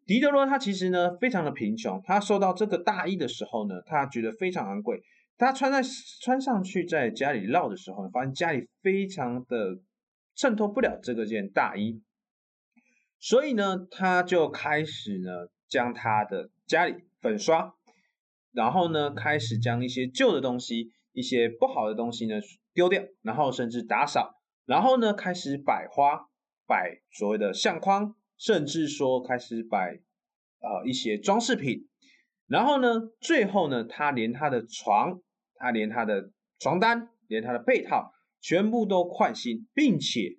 [0.07, 4.99] 狄德罗他其实呢非常的贫穷，他收到这个大衣的时候呢，他觉得非常昂贵，
[5.37, 5.83] 他穿在
[6.23, 9.77] 穿上去在家里绕的时候，发现家里非常的
[10.35, 12.01] 衬托不了这个件大衣，
[13.19, 15.29] 所以呢，他就开始呢
[15.67, 17.75] 将他的家里粉刷，
[18.51, 22.41] 然后呢开始将一些旧的东西、一些不好的东西呢
[22.79, 26.27] 丢掉，然后甚至打扫，然后呢开始摆花。
[26.69, 29.99] 摆所谓的相框，甚至说开始摆
[30.59, 31.87] 呃一些装饰品，
[32.45, 35.19] 然后呢，最后呢，他连他的床，
[35.55, 40.37] 他连他的床单，连他的被套，全部都换新，并且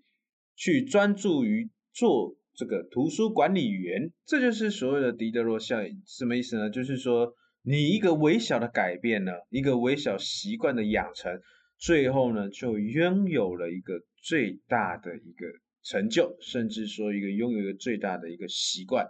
[0.54, 4.12] 去专注于做这个图书管理员。
[4.24, 6.70] 这就是所谓的狄德罗效应，什么意思呢？
[6.70, 11.40] 就是说你一个微小的改变呢，一个微小习惯的养成，
[11.80, 15.46] 最后呢，就拥有了一个最大的一个。
[15.82, 19.08] 成就，甚至说一个拥有一个最大的一个习惯。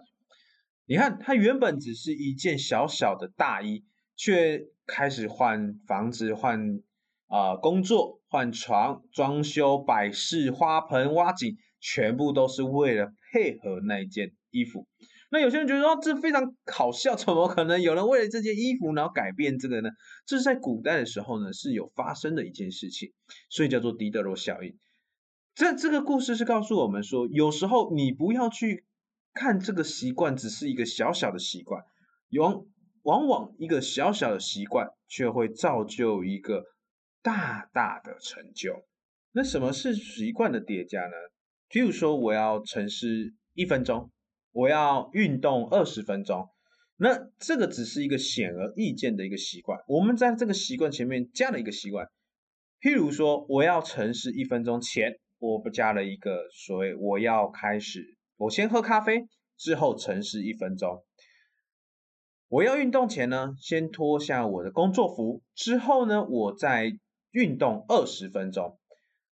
[0.87, 3.83] 你看，他原本只是一件小小的大衣，
[4.15, 6.81] 却开始换房子、换
[7.27, 14.87] 啊工作、换床、装修、摆饰、花盆、挖井，全部都是为了配合那件衣服。
[15.33, 19.89] 那有些人觉得说这非常好笑，怎么可能有人为了这件衣服然后改变这个呢？
[20.27, 23.13] 这是在古代的时候呢是有发生的一件事情，
[23.49, 24.77] 所以叫做狄德罗效应。
[25.55, 28.85] 这这个故事是告诉我们说，有时候你不要去
[29.33, 31.85] 看这个习惯只是一个小小的习惯，
[32.37, 32.65] 往
[33.03, 36.65] 往往一个小小的习惯却会造就一个
[37.23, 38.85] 大大的成就。
[39.33, 41.13] 那什么是习惯的叠加呢？
[41.69, 43.07] 譬如说，我要沉思
[43.55, 44.11] 一分钟，
[44.53, 46.49] 我要运动二十分钟，
[46.97, 49.79] 那这个只是一个显而易见的一个习惯。
[49.87, 52.07] 我们在这个习惯前面加了一个习惯，
[52.81, 55.19] 譬如说，我要沉思一分钟前。
[55.43, 61.03] 我不加了一个所谓我要开始，我先喝咖啡，之后沉思一分钟。
[62.49, 66.93] 我要运动前呢，先脱下我的工作服，之后呢，我再
[67.31, 68.79] 运动二十分钟。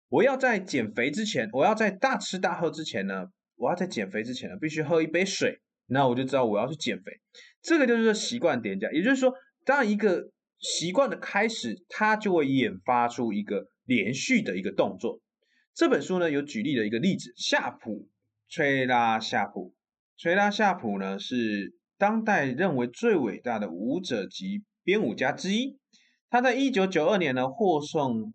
[0.09, 3.29] 我要在减肥之前，我要在大吃大喝之前呢，
[3.63, 7.13] 我要在减肥之前呢，必须喝一杯水，那我就知道我要去减肥。
[7.63, 9.33] 这个就是习惯叠加，也就是说，
[9.65, 15.21] 当一个习惯的开始，它就会引发出一个连续的一个动作。
[15.75, 18.09] 这本书呢有举例的一个例子，夏普
[18.49, 19.77] 吹拉夏普，
[20.17, 25.79] 吹拉夏普呢是当代认为最伟大的舞者及编舞家之一。
[26.29, 28.35] 他在一九九二年呢获送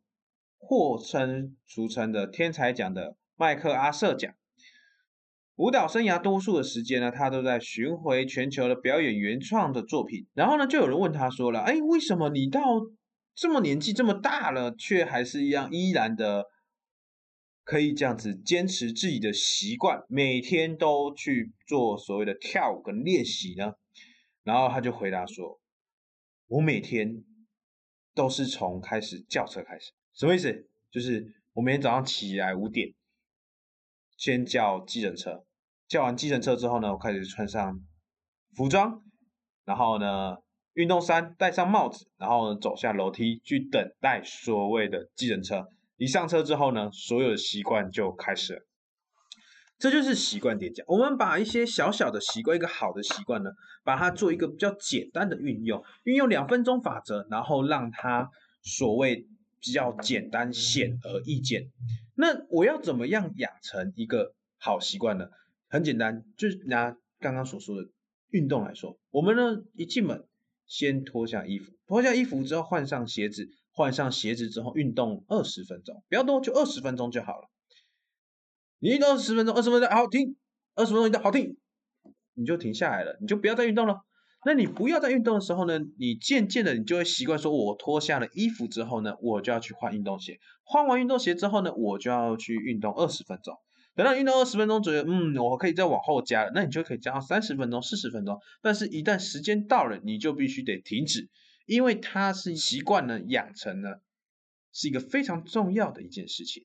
[0.58, 4.34] 获称俗称的天才奖的麦克阿瑟奖。
[5.58, 10.26] 舞蹈生涯多数的时间呢，他都在巡回全球的表演原创的作品。
[10.34, 12.62] 然后呢，就有人问他说了：“哎，为什么你到
[13.36, 16.46] 这么年纪这么大了，却还是一样依然的？”
[17.64, 23.74] 可以这样子坚持自己的习惯，每天都去做所谓的跳舞跟练习呢？
[24.44, 25.60] 然后他就回答说
[26.48, 27.26] ：“我每天
[28.16, 30.70] 都是从开始叫车开始，什么意思？
[30.90, 32.94] 就是我每天早上起来五点，
[34.16, 35.44] 先叫计程车，
[35.88, 37.80] 叫完计程车之后呢，我开始穿上
[38.56, 39.04] 服装，
[39.66, 40.38] 然后呢
[40.74, 45.68] 运动衫，戴上帽子，然后呢走下楼梯去等待所谓的计程车。”
[45.98, 48.62] 一上车之后呢，所有的习惯就开始了，
[49.80, 50.84] 这就是习惯叠加。
[50.88, 53.50] 我们把一些小小的习惯，一个好的习惯呢，
[53.84, 58.30] 把它做一个比较简单的运用，运用两分钟法则，然后让它
[58.62, 59.26] 所谓
[59.60, 61.72] 比较简单、显而易见。
[62.14, 65.26] 那我要怎么样养成一个好习惯呢？
[65.70, 67.90] 很简单，就是拿刚刚所说的
[68.30, 70.26] 运动来说，我们呢一进门
[70.66, 77.50] 先脱下衣服，脱下衣服之后换上鞋子，换上鞋子之后运动二十分钟，不要多，就二十分钟就好了。
[78.80, 80.36] 你运动二十分钟，二十分钟好停，
[80.76, 81.58] 二十分钟运动好停，
[82.34, 84.02] 你就停下来了，你就不要再运动了。
[84.46, 93.58] 那你不要再运动的时候呢，你渐渐的你就会习惯说，我脱下了衣服之后呢，我就要去换运动鞋，换完运动鞋之后呢，我就要去运动二十分钟。
[93.98, 98.40] 等到运动二十分钟左右，嗯，我可以再往后加，那你就可以加到三十分钟、四十分钟。
[98.62, 101.28] 但是，一旦时间到了，你就必须得停止，
[101.66, 103.90] 因为它是习惯呢养成呢，
[104.72, 106.64] 是一个非常重要的一件事情。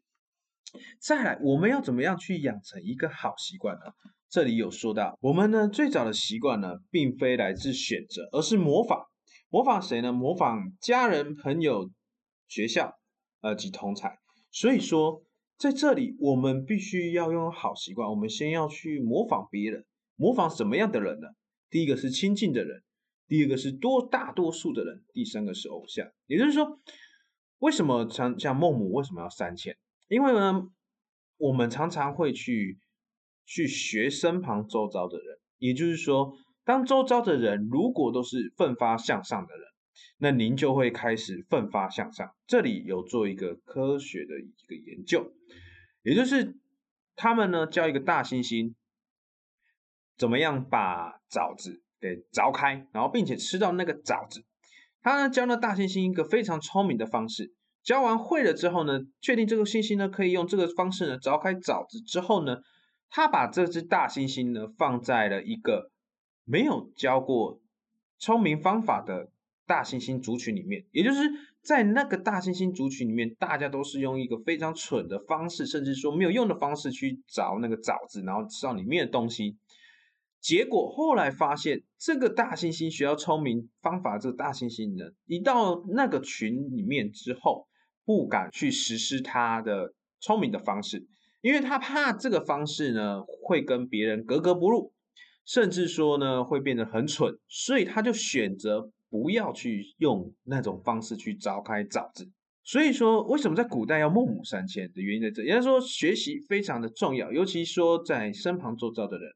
[1.01, 3.95] 再来，我们要怎么样去养成一个好习惯呢？
[4.28, 9.07] 这里有说到，我们呢最早的习惯呢，并非来自选择，而是模仿。
[9.49, 10.12] 模仿谁呢？
[10.12, 11.91] 模仿家人、朋友、
[12.47, 12.99] 学校，
[13.41, 14.18] 呃及同才。
[14.51, 15.24] 所以说。
[15.62, 18.10] 在这里，我们必须要用好习惯。
[18.10, 19.84] 我们先要去模仿别人，
[20.16, 21.28] 模仿什么样的人呢？
[21.70, 22.82] 第一个是亲近的人，
[23.28, 26.04] 第二个是多大多数的人，第三个是偶像。
[26.26, 26.80] 也就是说，
[27.60, 29.76] 为什么像像孟母为什么要三千？
[30.08, 30.66] 因为呢，
[31.36, 32.80] 我们常常会去
[33.46, 35.38] 去学身旁周遭的人。
[35.58, 36.34] 也就是说，
[36.64, 39.72] 当周遭的人如果都是奋发向上的人。
[40.18, 42.34] 那您就会开始奋发向上。
[42.47, 45.32] 这里有做一个科学的一个研究，
[46.03, 46.57] 也就是
[47.16, 48.74] 他们呢教一个大猩猩
[50.16, 54.45] 怎么样把枣子给凿开，然后并且吃到那个枣子。
[55.03, 62.59] 他呢教那大猩猩一个非常聪明的方式，教完会了之后呢，确定这个猩猩呢可以用这个方式呢凿开枣子之后呢，
[63.11, 65.90] 他把这只大猩猩呢放在了一个
[66.45, 67.61] 没有教过
[68.18, 69.30] 聪明方法的。
[69.66, 71.20] 大猩猩族群里面，也就是
[71.62, 79.56] 在那个大猩猩族群里面，大家都是用一个非常蠢的方式，甚至说没有用的方式去找那个枣子，然后吃到里面的东西。
[80.40, 87.68] 结果后来发现，这个大猩猩学到聪明方法，这个大猩猩呢，一到那个群里面之后，
[88.04, 91.06] 不敢去实施他的聪明的方式，
[91.40, 94.92] 因为他怕这个方式呢会跟别人格格不入，
[95.46, 98.90] 甚至说呢会变得很蠢，所以他就选择。
[99.12, 102.30] 不要去用那种方式去凿开枣子。
[102.64, 109.28] 所以说，为什么在古代要孟母三迁的原因在这，也就是说学习非常的重要，尤其说在身旁周遭的人。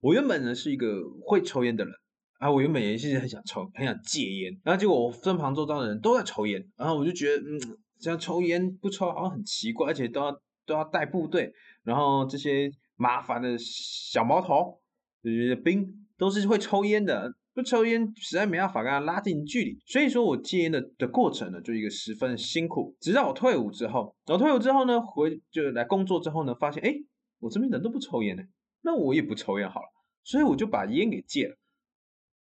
[0.00, 1.94] 我原本呢是一个会抽烟的人
[2.38, 10.32] 啊，我原本也是很想抽，很想戒烟，然后结果我身旁周遭的人都在抽烟，然后我就觉得，嗯，这样抽烟不抽好像很奇怪，而且都要
[10.66, 11.52] 都要带部队，
[11.84, 14.80] 然后这些麻烦的小毛头，
[15.22, 17.34] 就是兵，都是会抽烟的。
[17.58, 22.96] 不抽烟实在没办法跟他拉近距离，所以说我戒烟的的过程呢，就一个十分辛苦。
[23.00, 26.94] 直到我退伍之后，我退伍之后呢，回就来工作之后呢，发现哎，
[27.40, 28.44] 我这边人都不抽烟呢，
[28.82, 29.88] 那我也不抽烟好了，
[30.22, 31.56] 所以我就把烟给戒了。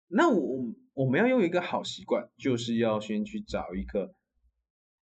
[0.09, 4.13] 那我我们要用一个好习惯，就是要先去找一个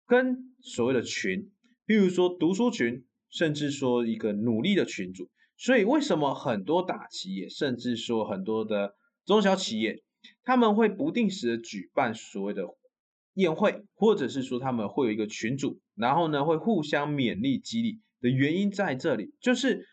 [0.08, 1.52] 跟所谓的群，
[1.86, 5.30] 比如说读书群，甚至说一个努力的群组。
[5.56, 8.96] 所以为什么很多大企业，甚至说很多的。
[9.30, 10.02] 中小企业
[10.44, 12.64] 他们会不定时的举办所谓的
[13.36, 19.86] 宴会，或者是说他们会有一个群组，然后呢会互相勉励激励的原因在这里，就是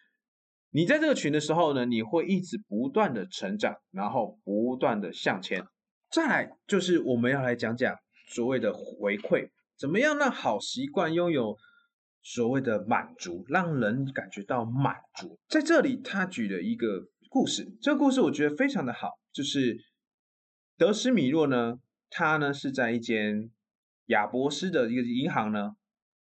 [0.71, 5.63] 你在这个群的时候呢，你会一直不断的成长，然后不断的向前。
[6.11, 7.95] 再来就是我们要来讲讲
[8.31, 11.55] 所谓的回馈，怎么样让好习惯拥有
[12.23, 15.39] 所谓的满足，让人感觉到满足。
[15.47, 19.11] 在这里他举了一个故事，这个故事我觉得非常的好。
[19.37, 19.77] 就是
[20.79, 21.79] 德斯米洛呢，
[22.09, 23.51] 他呢是在一间
[24.07, 25.73] 亚伯斯的一个银行呢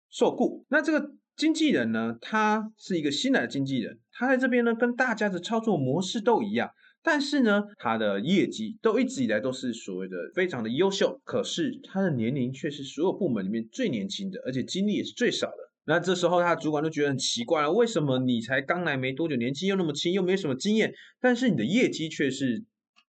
[0.10, 0.66] 受雇。
[0.70, 6.72] 那这个经纪人呢，他是一个新来的经纪人，他在这边呢跟大家的操作模式都一样，
[7.04, 11.22] 但是呢，他的业绩都一直以来都是所谓的非常的优秀。
[11.24, 15.58] 可是他的年龄却是所有部门里面最年轻的，而且经历也是最少的。
[15.86, 22.64] 那这时候他的主管就觉得很奇怪了，为什么你才刚来没多久，年纪又那么轻，又没什么经验，但是你的业绩却是？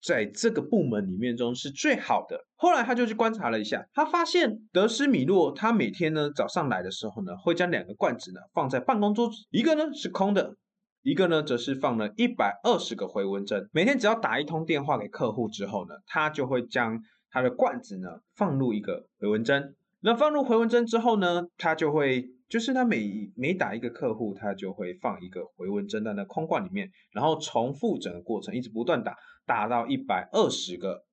[0.06, 2.46] 在这个部门里面中是最好的。
[2.56, 10.56] 后来他就去观察了一下，他发现德斯米洛他每天呢早上来的时候呢，会将两个罐子呢放在办公桌子，一个呢是空的，
[11.02, 13.68] 一个呢则是放了一百二十个回纹针。
[13.72, 17.02] 每天只要打一通电话给客户之后呢，他就会将
[17.32, 19.76] 他的罐子呢放入一个回纹针。
[20.02, 22.30] 那放入回纹针之后呢，他就会。
[22.48, 29.16] 就是他每每打一个客户，他就会放一个回纹针在那空罐里面，然后重复整个过程，一直不断打，
[29.46, 31.04] 打到一百二十个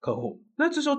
[0.00, 0.40] 客户。
[0.56, 0.96] 那这时候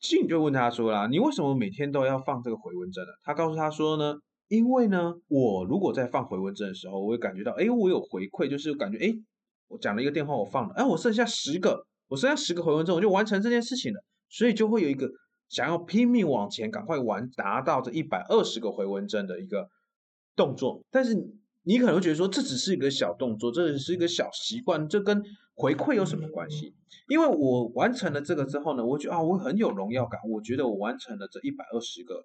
[0.00, 4.14] 静就问他说啦：“你为什么每天都要放这个回文针呢？”他告诉他说呢
[4.48, 9.12] ：“因为呢，我如果在放回文针的时候，我会感觉到，哎，我有回馈，就是感觉，哎，
[9.68, 14.00] 我讲了一个电话，我放了，哎，我剩下十个，我剩下十个回文针，我就完成这件事情了。
[14.28, 15.08] 所以就会有一个
[15.48, 19.66] 想要拼命往前，赶快完达到这一百二十个回文针的一个
[20.34, 20.82] 动作。
[20.90, 21.14] 但是
[21.62, 25.22] 你可能会觉得说，这只是一个小动作，这只是一个小习惯，这跟
[25.56, 26.76] 回馈有什么关系？
[27.08, 32.24] 因为我完成了这个之后呢，我觉得啊，我很有荣耀感，我觉得我完成了这一百二十个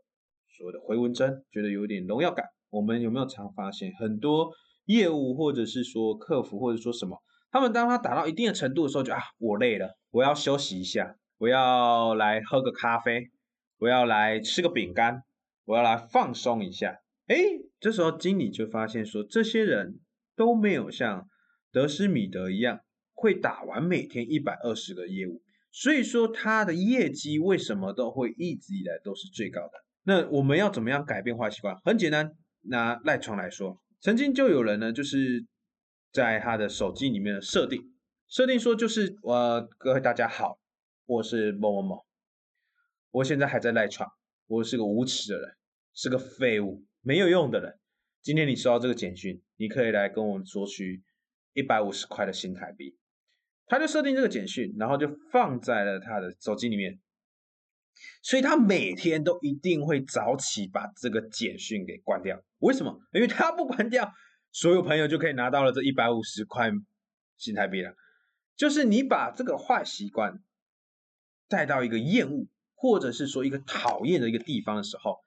[0.57, 2.45] 所谓的回文针，觉得有点荣耀感。
[2.69, 4.51] 我们有没有常发现很多？
[4.85, 7.21] 业务或者是说客服或者说什么，
[7.51, 13.29] 他们当他达到一定的程度的时候，就啊，我累了，我要休息一下，我要来喝个咖啡，
[13.77, 15.23] 我要来吃个饼干，
[15.65, 16.97] 我要来放松一下。
[17.27, 17.35] 哎，
[17.79, 19.99] 这时候经理就发现说，这些人
[20.35, 21.29] 都没有像
[21.71, 22.81] 德施米德一样
[23.21, 29.73] 会打完每天一百二十个业务，所以说他的业绩为什么都会一直以来都是最高的？
[30.03, 31.79] 那我们要怎么样改变坏习惯？
[31.83, 33.79] 很简单，拿赖床来说。
[33.99, 35.45] 曾经就有人呢，就是
[36.11, 37.93] 在他的手机里面的设定，
[38.27, 40.57] 设定说就是我各位大家好，
[41.05, 42.05] 我是某某某，
[43.11, 44.09] 我现在还在赖床，
[44.47, 45.51] 我是个无耻的人，
[45.93, 47.77] 是个废物，没有用的人。
[48.23, 51.03] 今天你收到这个简讯，你可以来跟我们索取
[51.53, 52.97] 一百五十块的新台币。
[53.71, 56.99] 他就设定这个简讯，然后就放在了他的手机里面，
[58.21, 62.43] 所以他每天都一定会早起把这个简讯给关掉。
[62.57, 62.99] 为什么？
[63.13, 64.11] 因为他不关掉，
[64.51, 66.69] 所有朋友就可以拿到了这一百五十块
[67.37, 67.95] 新台币了。
[68.57, 70.43] 就是你把这个坏习惯
[71.47, 75.19] 带到一个厌恶，或者是说一个讨厌的一个地方的时候，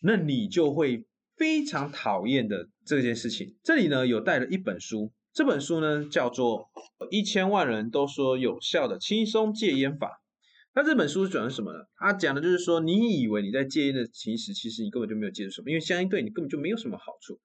[0.00, 3.56] 那你就会非常讨厌的这件事情。
[3.62, 5.10] 这里呢有带了一本书，
[5.40, 6.68] 这本书呢叫做
[7.10, 10.06] 《一千万人都说有效的轻松戒烟法》。
[10.74, 11.78] 那这本书讲的什么呢？
[11.96, 17.40] 它讲的就是说，你以为你在戒烟的其实，其实你根本就没有戒什么，因为香烟对你根本就没有什么好处。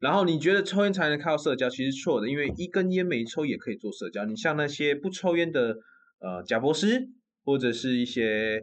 [0.00, 4.24] 然后你觉得抽烟才能靠社交，其实错的，因为一根烟没抽也可以做社交。
[4.24, 5.76] 你像那些不抽烟的，
[6.18, 7.08] 呃，贾博士
[7.44, 8.60] 或者是一些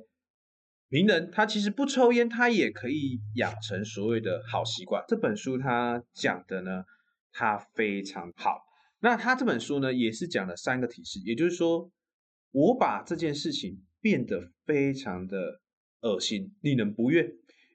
[0.89, 5.01] 名人，他其实不抽烟，他也可以养成所谓的好习惯。
[5.07, 6.84] 这本书他讲的呢，
[7.31, 8.59] 他非常好。
[9.04, 11.91] 那他这本书呢，也是讲了三个提示，也就是说，
[12.49, 13.84] 我把这件事情。
[14.04, 15.62] 变得非常的
[16.01, 17.22] 恶心，令人不悦。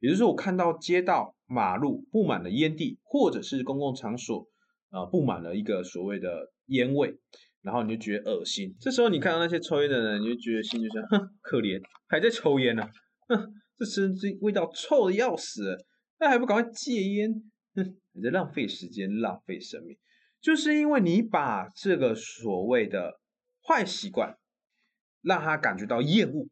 [0.02, 4.46] 也就是说，我看到街道、马路布满了烟蒂，或者是公共场所
[4.90, 7.16] 啊布满了一个所谓的烟味，
[7.62, 8.76] 然后你就觉得恶心。
[8.78, 12.86] 这时候你看到那些抽烟的人，你就觉得心就想哼，可怜，还在抽烟呢，
[13.28, 15.78] 哼，这身这味道臭的要死，
[16.20, 17.32] 那还不赶快戒烟？
[17.74, 19.96] 哼，你在浪费时间，浪费生命，
[20.40, 23.20] 就是因为你把这个所谓的
[23.66, 24.36] 坏习惯。
[25.20, 26.48] 让他感觉到厌恶，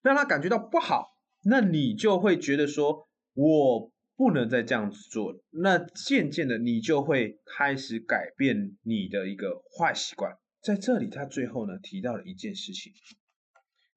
[0.00, 1.08] 让他感觉到不好，
[1.42, 5.42] 那你就会觉得说，我不能再这样子做。
[5.50, 10.38] 那渐渐的，你就会开始改变你的一个坏习惯。
[10.62, 12.92] 在这里，他最后呢提到了一件事情，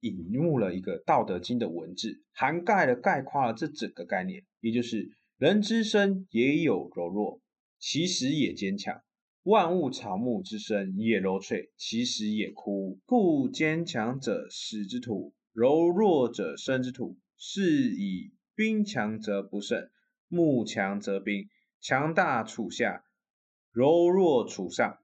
[0.00, 5.08] 引入了一个《道德经》的文字，涵盖了概括了这整个概念，也就是
[5.38, 7.40] 人之身也有柔弱，
[7.78, 9.00] 其实也坚强。
[9.50, 13.00] 万物草木之生也柔脆，其实也枯。
[13.04, 17.18] 故坚强者始之土，柔弱者生之土。
[17.36, 19.90] 是以兵强则不胜，
[20.28, 21.48] 木强则兵。
[21.80, 23.02] 强大处下，
[23.72, 24.98] 柔弱处上。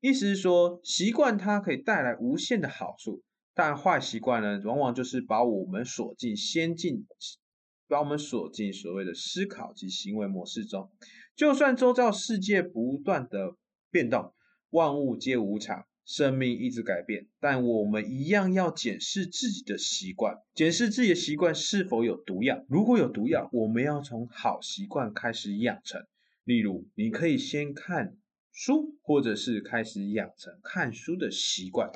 [0.00, 3.22] 意思是说，习惯它可以带来无限的好处，
[3.52, 7.06] 但坏习惯呢，往往就是把我们锁进先进，
[7.86, 10.90] 把我们锁进所谓的思考及行为模式中。
[11.36, 13.56] 就算周遭世界不断的。
[13.90, 14.32] 变动，
[14.70, 22.64] 万物皆无常，生命一直改变，但我们一样要检视自己的习惯，检视自己的习惯是否有毒药。
[22.68, 26.04] 如果有毒药，我们要从好习惯开始养成。
[26.44, 28.16] 例如，你可以先看
[28.50, 31.90] 书，或者是开始养成看书的习惯。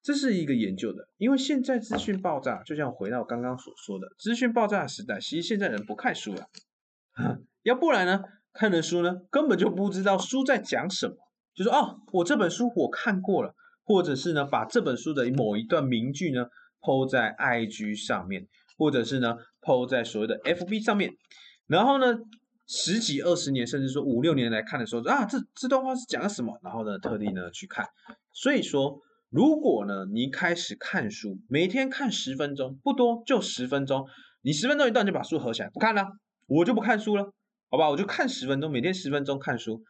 [0.00, 6.48] 这是一个研究的，因为现在资讯爆炸，就像回到刚刚所说的资讯爆炸时代，其实现在人不看书了，
[7.62, 8.22] 要不然呢？
[8.52, 11.14] 看的书呢，根本就不知道书在讲什么，
[11.54, 16.46] 就说哦，我这本书我看过了，或者是呢，把这本书的某一段名句呢
[16.80, 18.46] 抛在 IG 上面，
[18.76, 21.12] 或者是呢抛在所谓的 FB 上面，
[21.66, 22.18] 然后呢
[22.66, 26.58] 十几二十年，甚至说五六年来看的时候啊，这这段话是讲了什么？
[26.62, 27.86] 然后呢特地呢去看。
[28.32, 34.06] 所以说，如果呢你开始看书，每天看十分钟，不多就十分钟，
[34.42, 36.06] 你十分钟一段就把书合起来不看了，
[36.46, 37.32] 我就不看书了。
[37.70, 39.84] 好吧，我就看十分钟，每天十分钟看书。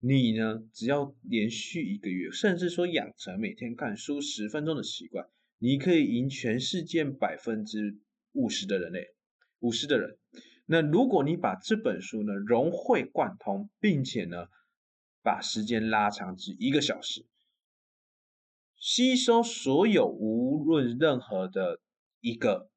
[0.00, 5.28] 你呢，只要连续一个月，甚至说养成每天看书十分钟的习惯，
[5.58, 8.00] 你可以赢全世界百分之
[8.32, 9.14] 五十的人类，
[9.60, 10.18] 五十的人。
[10.66, 14.46] 那如果你把这本书呢融会贯通，并且呢
[15.22, 17.24] 把时间拉长至一个小时，
[18.76, 21.78] 吸收所有无论任何的
[22.20, 22.69] 一个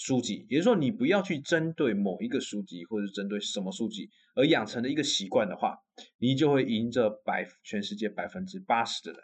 [0.00, 5.76] 书籍，也就是说，你不要去针对某一个书籍或者针对什么书籍而养成的一个习惯的话，
[6.16, 9.20] 你就会赢着百全世界百分之八十的人。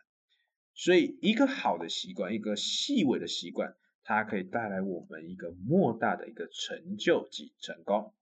[0.74, 3.74] 所以，一个好的习惯，一个细微的习惯，
[4.04, 8.12] 它可以带来我们一个莫大的一个成就及成功。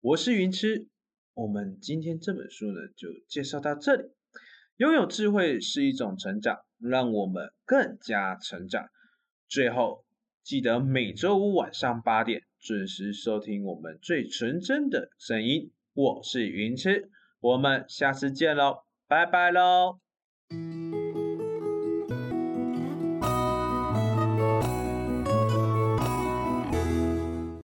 [0.00, 0.88] 我是云痴，
[1.34, 4.10] 我们今天这本书呢就介绍到这里。
[4.78, 8.88] 拥有智慧是一种成长，让我们更加成长。
[9.48, 10.04] 最后，
[10.50, 15.70] 记得每周五晚上八点准时收听我们最纯真的声音。
[15.92, 20.00] 我是云痴，我们下次见喽，拜拜喽。